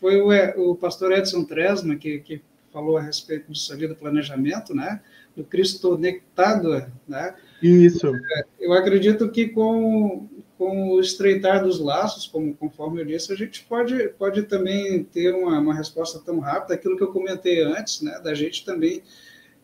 [0.00, 4.74] foi o, o pastor Edson Tresma que, que falou a respeito disso ali do planejamento,
[4.74, 5.00] né?
[5.36, 7.34] Do Cristo conectado, né?
[7.62, 8.12] Isso.
[8.60, 10.28] Eu acredito que com,
[10.62, 15.34] com o estreitar dos laços, como, conforme eu disse, a gente pode, pode também ter
[15.34, 18.20] uma, uma resposta tão rápida, aquilo que eu comentei antes, né?
[18.22, 19.02] Da gente também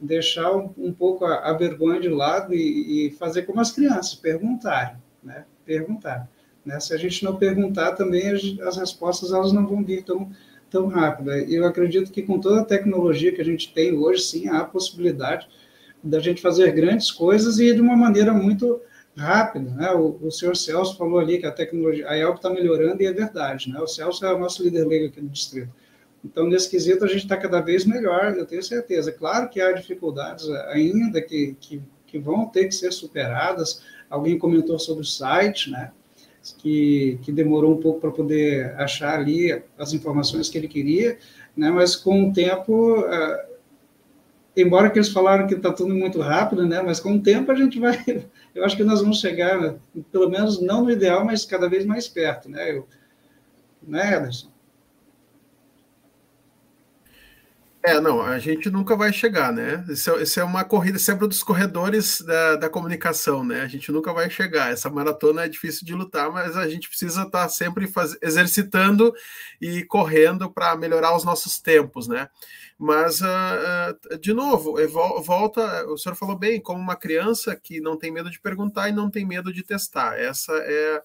[0.01, 4.17] deixar um, um pouco a, a, vergonha de lado e, e, fazer como as crianças,
[4.17, 5.45] perguntarem, né?
[5.65, 6.29] Perguntar.
[6.67, 6.81] Né?
[6.81, 10.29] Se a gente não perguntar também, as, as respostas elas não vão vir tão
[10.69, 11.39] tão rápida.
[11.39, 14.65] Eu acredito que com toda a tecnologia que a gente tem hoje, sim, há a
[14.65, 15.49] possibilidade
[16.03, 18.79] da gente fazer grandes coisas e de uma maneira muito
[19.19, 19.71] rápida.
[19.71, 19.91] Né?
[19.93, 23.13] O, o senhor Celso falou ali que a tecnologia, a ELP está melhorando e é
[23.13, 23.71] verdade.
[23.71, 23.81] Né?
[23.81, 25.71] O Celso é o nosso líder leigo aqui no distrito.
[26.25, 29.13] Então, nesse quesito, a gente está cada vez melhor, eu tenho certeza.
[29.13, 33.83] Claro que há dificuldades ainda que, que, que vão ter que ser superadas.
[34.11, 35.93] Alguém comentou sobre o site, né?
[36.57, 41.19] que, que demorou um pouco para poder achar ali as informações que ele queria,
[41.57, 41.71] né?
[41.71, 43.58] mas com o tempo, uh,
[44.61, 46.83] embora que eles falaram que está tudo muito rápido, né?
[46.83, 47.99] mas com o tempo a gente vai,
[48.55, 49.77] eu acho que nós vamos chegar,
[50.11, 52.87] pelo menos não no ideal, mas cada vez mais perto, né, eu,
[53.83, 54.49] né Ederson?
[57.85, 59.85] É, não, a gente nunca vai chegar, né?
[59.89, 63.63] Isso, é, isso é uma corrida sempre dos corredores da, da, comunicação, né?
[63.63, 64.73] A gente nunca vai chegar.
[64.73, 69.15] Essa maratona é difícil de lutar, mas a gente precisa estar tá sempre faz, exercitando
[69.61, 72.29] e correndo para melhorar os nossos tempos, né?
[72.77, 73.25] Mas, uh,
[74.13, 74.77] uh, de novo,
[75.23, 78.93] volta, o senhor falou bem, como uma criança que não tem medo de perguntar e
[78.93, 80.19] não tem medo de testar.
[80.19, 81.03] Essa é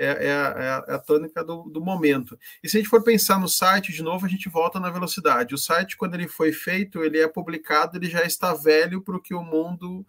[0.00, 2.38] é, é, é, é, a tônica do, do, momento.
[2.64, 5.54] E se a gente for pensar no site, de novo, a gente volta na velocidade.
[5.54, 9.20] O site, quando ele foi feito, ele é publicado, ele já está velho para o
[9.20, 10.06] que o mundo,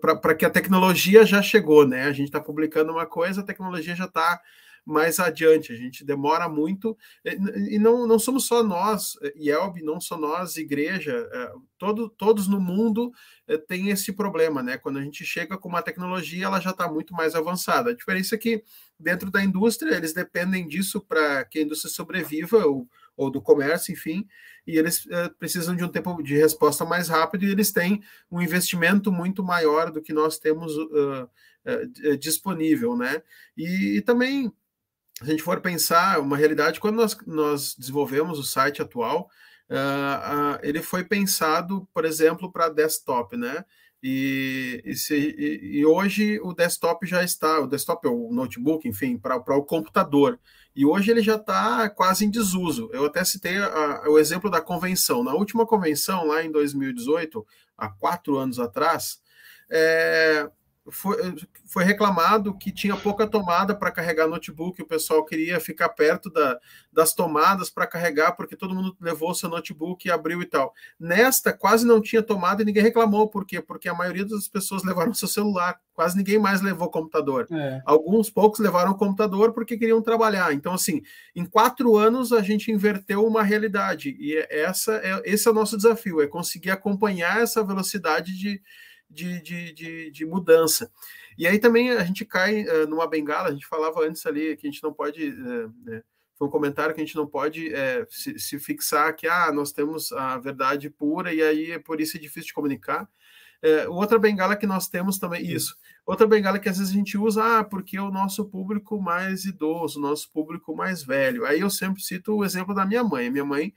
[0.00, 2.04] para que a tecnologia já chegou, né?
[2.04, 4.40] A gente está publicando uma coisa, a tecnologia já está
[4.84, 5.72] mais adiante.
[5.72, 11.28] A gente demora muito, e não, não somos só nós, IELB, não só nós, igreja,
[11.32, 13.12] é, todo, todos no mundo
[13.46, 14.78] é, tem esse problema, né?
[14.78, 17.90] Quando a gente chega com uma tecnologia, ela já está muito mais avançada.
[17.90, 18.62] A diferença é que
[19.02, 23.92] dentro da indústria, eles dependem disso para que a indústria sobreviva, ou, ou do comércio,
[23.92, 24.26] enfim,
[24.66, 28.40] e eles é, precisam de um tempo de resposta mais rápido e eles têm um
[28.40, 31.28] investimento muito maior do que nós temos uh,
[31.66, 33.22] uh, disponível, né?
[33.56, 34.52] E, e também
[35.18, 39.28] se a gente for pensar uma realidade, quando nós, nós desenvolvemos o site atual,
[39.68, 43.64] uh, ele foi pensado, por exemplo, para desktop, né?
[44.02, 48.88] E, e, se, e, e, hoje o desktop já está, o desktop ou o notebook,
[48.88, 50.40] enfim, para o computador.
[50.74, 52.90] E hoje ele já está quase em desuso.
[52.92, 55.22] Eu até citei a, o exemplo da convenção.
[55.22, 57.46] Na última convenção, lá em 2018,
[57.78, 59.20] há quatro anos atrás,
[59.70, 60.50] é,
[60.90, 61.16] foi,
[61.66, 66.58] foi, reclamado que tinha pouca tomada para carregar notebook, o pessoal queria ficar perto da,
[66.92, 70.74] das tomadas para carregar, porque todo mundo levou seu notebook e abriu e tal.
[70.98, 73.60] Nesta, quase não tinha tomada e ninguém reclamou, por quê?
[73.60, 77.46] Porque a maioria das pessoas levaram seu celular, quase ninguém mais levou computador.
[77.52, 77.80] É.
[77.86, 80.52] Alguns poucos levaram computador porque queriam trabalhar.
[80.52, 81.02] Então, assim,
[81.34, 85.76] em quatro anos a gente inverteu uma realidade, e essa é, esse é o nosso
[85.76, 88.60] desafio, é conseguir acompanhar essa velocidade de
[89.12, 90.90] de, de, de, de, mudança.
[91.36, 94.66] E aí também a gente cai uh, numa bengala, a gente falava antes ali que
[94.66, 95.30] a gente não pode.
[95.30, 96.02] Uh, né,
[96.34, 99.70] foi um comentário que a gente não pode uh, se, se, fixar que ah, nós
[99.70, 103.08] temos a verdade pura e aí é por isso é difícil de comunicar.
[103.88, 105.76] outra bengala que nós temos também, isso.
[106.04, 110.00] Outra bengala que às vezes a gente usa, ah, porque o nosso público mais idoso,
[110.00, 111.44] o nosso público mais velho.
[111.46, 113.30] Aí eu sempre cito o exemplo da minha mãe.
[113.30, 113.72] Minha mãe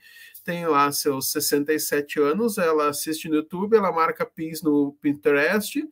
[0.46, 5.82] tem lá seus 67 anos, ela assiste no YouTube, ela marca pins no Pinterest,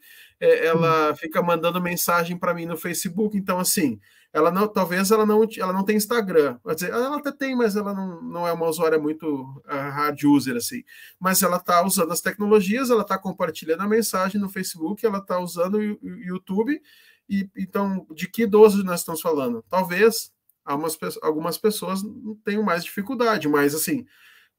[0.40, 3.36] é, ela fica mandando mensagem para mim no Facebook.
[3.36, 4.00] Então, assim,
[4.32, 6.56] ela não, talvez ela não, ela não tem Instagram.
[6.64, 10.22] Quer dizer, ela até tem, mas ela não, não é uma usuária muito uh, hard
[10.22, 10.84] user, assim.
[11.18, 15.40] Mas ela está usando as tecnologias, ela está compartilhando a mensagem no Facebook, ela está
[15.40, 16.80] usando o YouTube.
[17.28, 19.64] E, então, de que idoso nós estamos falando?
[19.68, 20.32] Talvez
[20.64, 22.02] algumas, algumas pessoas
[22.44, 24.06] tenham mais dificuldade, mas assim,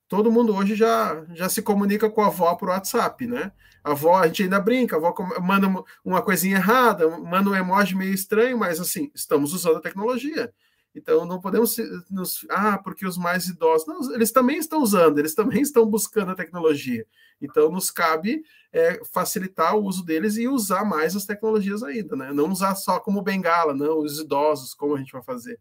[0.07, 3.51] todo mundo hoje já, já se comunica com a avó por WhatsApp, né?
[3.83, 5.67] A avó, a gente ainda brinca, a avó manda
[6.03, 10.53] uma coisinha errada, manda um emoji meio estranho, mas assim, estamos usando a tecnologia.
[10.95, 11.75] Então não podemos
[12.09, 12.45] nos.
[12.49, 13.85] Ah, porque os mais idosos.
[13.85, 17.05] Não, eles também estão usando, eles também estão buscando a tecnologia.
[17.41, 22.31] Então nos cabe é, facilitar o uso deles e usar mais as tecnologias ainda, né?
[22.31, 25.59] Não usar só como bengala, não, os idosos, como a gente vai fazer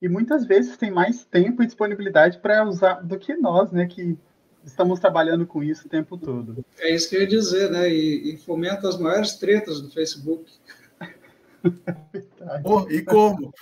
[0.00, 4.16] e muitas vezes tem mais tempo e disponibilidade para usar do que nós, né, que
[4.64, 6.64] estamos trabalhando com isso o tempo todo.
[6.78, 10.50] É isso que eu ia dizer, né, e, e fomenta as maiores tretas do Facebook.
[12.64, 13.52] oh, e como?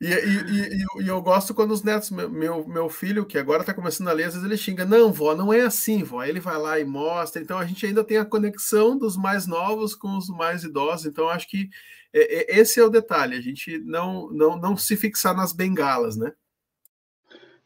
[0.00, 3.74] E, e, e, e, eu gosto quando os netos, meu, meu filho, que agora está
[3.74, 6.20] começando a ler, às vezes ele xinga, não, vó, não é assim, vó.
[6.20, 7.42] Aí ele vai lá e mostra.
[7.42, 11.04] Então a gente ainda tem a conexão dos mais novos com os mais idosos.
[11.04, 11.68] Então acho que
[12.12, 16.32] é, esse é o detalhe, a gente não, não, não se fixar nas bengalas, né?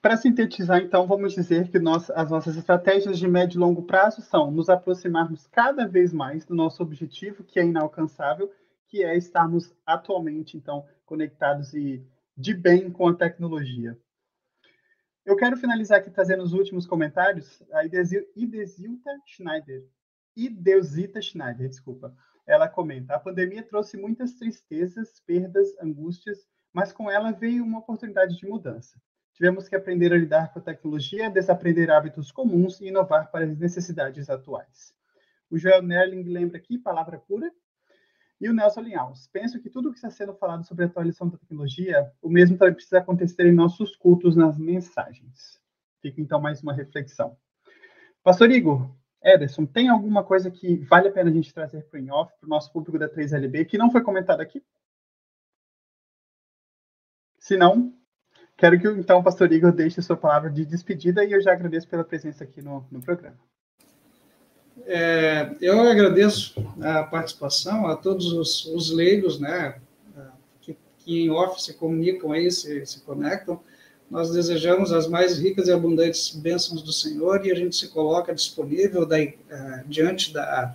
[0.01, 4.21] Para sintetizar, então, vamos dizer que nós, as nossas estratégias de médio e longo prazo
[4.21, 8.53] são nos aproximarmos cada vez mais do nosso objetivo, que é inalcançável,
[8.87, 13.99] que é estarmos atualmente, então, conectados e de bem com a tecnologia.
[15.25, 17.63] Eu quero finalizar aqui trazendo os últimos comentários.
[17.73, 19.89] A Idesilta Schneider.
[20.37, 22.15] Ideusita Schneider, desculpa
[22.47, 28.37] ela comenta: a pandemia trouxe muitas tristezas, perdas, angústias, mas com ela veio uma oportunidade
[28.37, 29.01] de mudança.
[29.35, 33.59] Tivemos que aprender a lidar com a tecnologia, desaprender hábitos comuns e inovar para as
[33.59, 34.95] necessidades atuais.
[35.51, 37.51] O Joel Nerling lembra aqui, palavra pura.
[38.41, 39.29] E o Nelson Linhaus.
[39.33, 42.75] Penso que tudo que está sendo falado sobre a atualização da tecnologia, o mesmo também
[42.75, 45.61] precisa acontecer em nossos cultos, nas mensagens.
[46.03, 47.37] Fica então mais uma reflexão.
[48.23, 48.91] Pastor Igor,
[49.25, 52.47] Ederson, tem alguma coisa que vale a pena a gente trazer para o in-off, para
[52.47, 54.63] o nosso público da 3LB, que não foi comentado aqui?
[57.39, 57.95] Se não,
[58.57, 61.53] quero que então o pastor Igor deixe a sua palavra de despedida e eu já
[61.53, 63.39] agradeço pela presença aqui no, no programa.
[64.87, 69.81] É, eu agradeço a participação a todos os, os leigos, né,
[70.61, 73.63] que, que em off se comunicam aí, se, se conectam.
[74.15, 78.33] Nós desejamos as mais ricas e abundantes bênçãos do Senhor e a gente se coloca
[78.33, 80.73] disponível da, uh, diante da,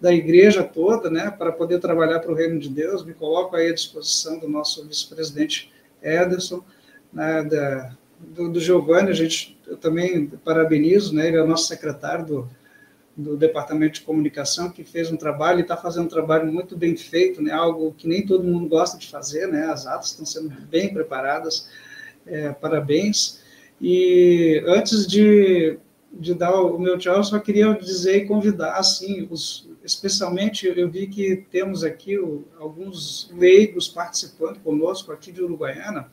[0.00, 3.04] da igreja toda, né, para poder trabalhar para o reino de Deus.
[3.04, 5.72] Me coloco aí à disposição do nosso vice-presidente
[6.02, 6.64] Ederson,
[7.12, 11.68] né, da, do, do Giovanni, a gente, eu também parabenizo, né, ele é o nosso
[11.68, 12.50] secretário do,
[13.16, 16.96] do Departamento de Comunicação, que fez um trabalho e está fazendo um trabalho muito bem
[16.96, 20.48] feito, né, algo que nem todo mundo gosta de fazer, né, as atas estão sendo
[20.62, 21.68] bem preparadas,
[22.26, 23.42] é, parabéns.
[23.80, 25.78] E antes de,
[26.12, 31.06] de dar o meu tchau, só queria dizer e convidar, assim, os, especialmente eu vi
[31.06, 36.10] que temos aqui o, alguns leigos participando conosco aqui de Uruguaiana,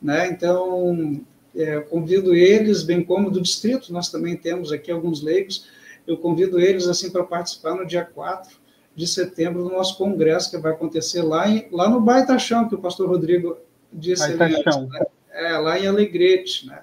[0.00, 0.28] né?
[0.28, 5.68] Então, é, convido eles, bem como do distrito, nós também temos aqui alguns leigos,
[6.06, 8.56] eu convido eles, assim, para participar no dia 4
[8.94, 12.78] de setembro do nosso congresso, que vai acontecer lá, em, lá no Baitachão, que o
[12.78, 13.58] pastor Rodrigo
[13.92, 14.34] disse.
[14.34, 14.88] Baitachão.
[14.88, 15.06] Né?
[15.36, 16.82] É, lá em Alegrete, né?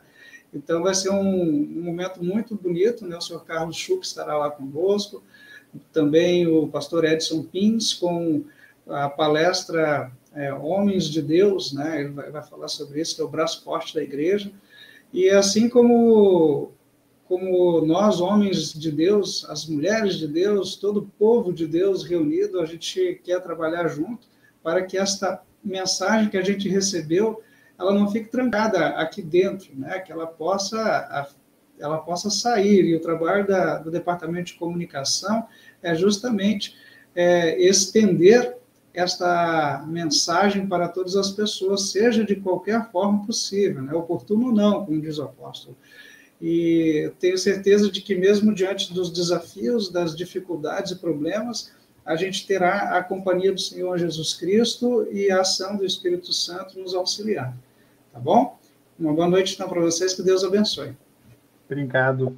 [0.53, 3.17] Então vai ser um, um, momento muito bonito, né?
[3.17, 5.23] O senhor Carlos Schuch estará lá conosco,
[5.91, 8.43] também o pastor Edson Pins com
[8.87, 12.01] a palestra é, Homens de Deus, né?
[12.01, 14.51] Ele vai, vai, falar sobre isso, que é o braço forte da igreja.
[15.11, 16.71] E assim como
[17.25, 22.59] como nós, homens de Deus, as mulheres de Deus, todo o povo de Deus reunido,
[22.59, 24.27] a gente quer trabalhar junto
[24.61, 27.41] para que esta mensagem que a gente recebeu
[27.79, 29.99] ela não fique trancada aqui dentro, né?
[29.99, 31.29] Que ela possa
[31.79, 32.85] ela possa sair.
[32.85, 35.45] E o trabalho da, do departamento de comunicação
[35.81, 36.75] é justamente
[37.15, 38.57] é, estender
[38.93, 43.93] esta mensagem para todas as pessoas, seja de qualquer forma possível, né?
[43.93, 45.75] oportuno ou não, como diz o apóstolo.
[46.39, 51.71] E tenho certeza de que, mesmo diante dos desafios, das dificuldades e problemas,
[52.05, 56.79] a gente terá a companhia do Senhor Jesus Cristo e a ação do Espírito Santo
[56.79, 57.55] nos auxiliar.
[58.11, 58.59] Tá bom?
[58.99, 60.95] Uma boa noite então para vocês, que Deus abençoe.
[61.65, 62.37] Obrigado.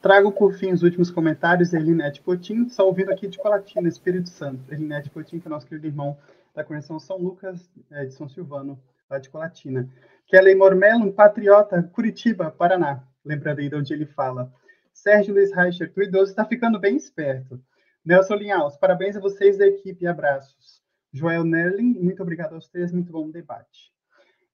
[0.00, 4.30] Trago por fim os últimos comentários da Elinete Potim, só ouvindo aqui de Colatina, Espírito
[4.30, 4.60] Santo.
[4.72, 6.16] Elinete Potim, que é nosso querido irmão
[6.54, 8.80] da Convenção São Lucas é, de São Silvano,
[9.10, 9.88] lá de Colatina.
[10.26, 13.02] Kelly Mormelo, um patriota, Curitiba, Paraná.
[13.24, 14.50] Lembrando aí de onde ele fala.
[14.92, 17.60] Sérgio Luiz Reicher, tu idoso está ficando bem esperto.
[18.04, 20.82] Nelson Linhaus, parabéns a vocês da equipe e abraços.
[21.12, 23.92] Joel Nerlin, muito obrigado aos três, muito bom debate.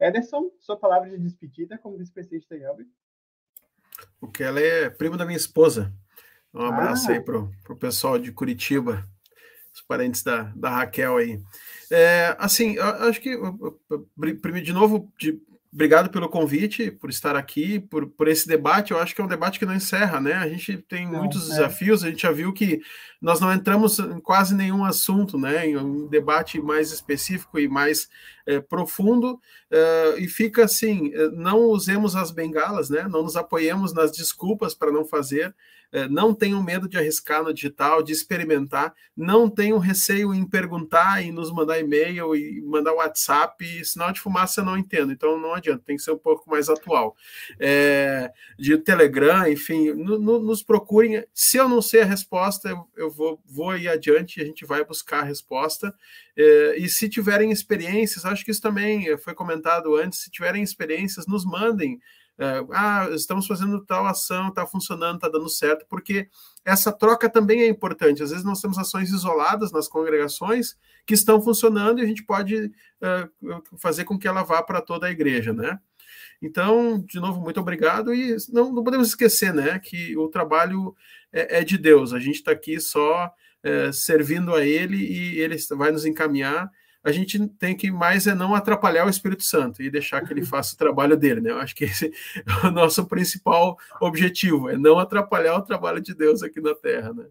[0.00, 2.86] Ederson, sua palavra de despedida como vice-presidente da IELB.
[4.20, 5.92] O que ela é primo da minha esposa.
[6.52, 7.14] Um abraço ah.
[7.14, 9.06] aí pro, pro pessoal de Curitiba,
[9.72, 11.40] os parentes da, da Raquel aí.
[11.90, 13.36] É, assim, acho que,
[14.62, 15.40] de novo, de,
[15.76, 18.92] obrigado pelo convite, por estar aqui, por, por esse debate.
[18.92, 20.32] Eu acho que é um debate que não encerra, né?
[20.32, 21.48] A gente tem não, muitos é.
[21.50, 22.80] desafios, a gente já viu que
[23.20, 25.68] nós não entramos em quase nenhum assunto, né?
[25.68, 28.08] Em um debate mais específico e mais
[28.46, 29.38] é, profundo,
[29.70, 33.06] é, e fica assim: é, não usemos as bengalas, né?
[33.06, 35.54] Não nos apoiemos nas desculpas para não fazer.
[35.96, 41.24] É, não tenham medo de arriscar no digital, de experimentar, não tenham receio em perguntar
[41.24, 45.54] e nos mandar e-mail e mandar WhatsApp, sinal de fumaça eu não entendo, então não
[45.54, 47.16] adianta, tem que ser um pouco mais atual.
[47.58, 51.24] É, de Telegram, enfim, no, no, nos procurem.
[51.32, 54.66] Se eu não sei a resposta, eu, eu vou, vou ir adiante e a gente
[54.66, 55.94] vai buscar a resposta.
[56.36, 61.26] É, e se tiverem experiências, acho que isso também foi comentado antes, se tiverem experiências,
[61.26, 62.02] nos mandem é,
[62.72, 66.28] ah, estamos fazendo tal ação, está funcionando, está dando certo, porque
[66.64, 68.22] essa troca também é importante.
[68.22, 70.76] Às vezes nós temos ações isoladas nas congregações
[71.06, 73.28] que estão funcionando e a gente pode é,
[73.78, 75.78] fazer com que ela vá para toda a igreja, né?
[76.42, 80.94] Então, de novo, muito obrigado e não, não podemos esquecer, né, que o trabalho
[81.32, 82.12] é, é de Deus.
[82.12, 83.32] A gente está aqui só
[83.62, 86.70] é, servindo a Ele e Ele vai nos encaminhar
[87.06, 90.40] a gente tem que mais é não atrapalhar o Espírito Santo e deixar que ele
[90.40, 90.46] uhum.
[90.46, 91.52] faça o trabalho dele, né?
[91.52, 92.12] Eu acho que esse
[92.64, 97.12] é o nosso principal objetivo, é não atrapalhar o trabalho de Deus aqui na Terra,
[97.12, 97.26] né?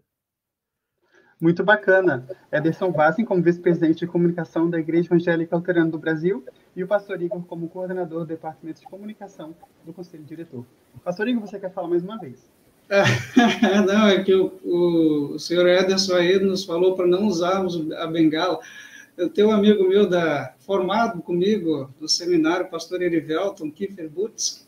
[1.38, 2.26] Muito bacana.
[2.50, 6.42] Ederson Vassen como vice-presidente de comunicação da Igreja Evangélica Luterana do Brasil
[6.74, 9.54] e o pastor Igor como coordenador do Departamento de Comunicação
[9.84, 10.64] do Conselho Diretor.
[11.04, 12.50] Pastor Igor, você quer falar mais uma vez?
[13.86, 18.06] não, é que o, o, o senhor Ederson aí nos falou para não usarmos a
[18.06, 18.58] bengala.
[19.16, 24.66] Eu tenho um amigo meu da, formado comigo no seminário, pastor Erivelton Kiefer Butz,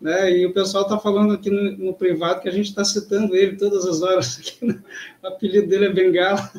[0.00, 0.30] né?
[0.30, 3.56] E o pessoal está falando aqui no, no, privado que a gente está citando ele
[3.56, 4.38] todas as horas.
[4.38, 4.82] Aqui, né?
[5.22, 6.50] O apelido dele é Bengala.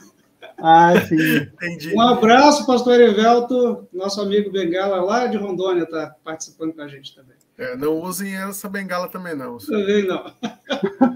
[0.60, 1.38] Ah, sim.
[1.54, 1.94] Entendi.
[1.96, 7.16] Um abraço, pastor Erivelto, nosso amigo Bengala lá de Rondônia está participando com a gente
[7.16, 7.36] também.
[7.58, 9.58] É, não usem essa bengala também, não.
[9.58, 10.32] Também não.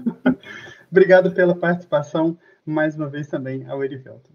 [0.90, 4.31] Obrigado pela participação mais uma vez também ao Erivelto.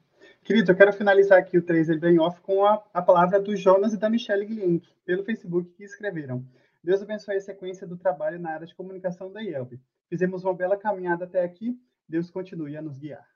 [0.47, 3.93] Querido, eu quero finalizar aqui o 3 bem off com a, a palavra do Jonas
[3.93, 6.41] e da Michelle Glienk, pelo Facebook, que escreveram.
[6.81, 9.77] Deus abençoe a sequência do trabalho na área de comunicação da IELB.
[10.09, 11.77] Fizemos uma bela caminhada até aqui.
[12.07, 13.27] Deus continue a nos guiar.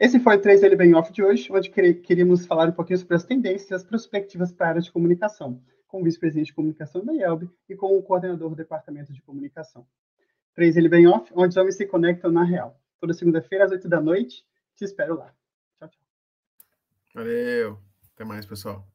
[0.00, 3.22] Esse foi o 3 bem off de hoje, onde queríamos falar um pouquinho sobre as
[3.22, 7.12] tendências e as perspectivas para a área de comunicação, com o vice-presidente de comunicação da
[7.12, 9.86] IELB e com o coordenador do departamento de comunicação.
[10.56, 12.76] 3 bem off, onde os homens se conectam na real.
[12.98, 14.44] Toda segunda-feira às 8 da noite.
[14.74, 15.32] Te espero lá.
[17.14, 17.78] Valeu.
[18.14, 18.86] Até mais, pessoal.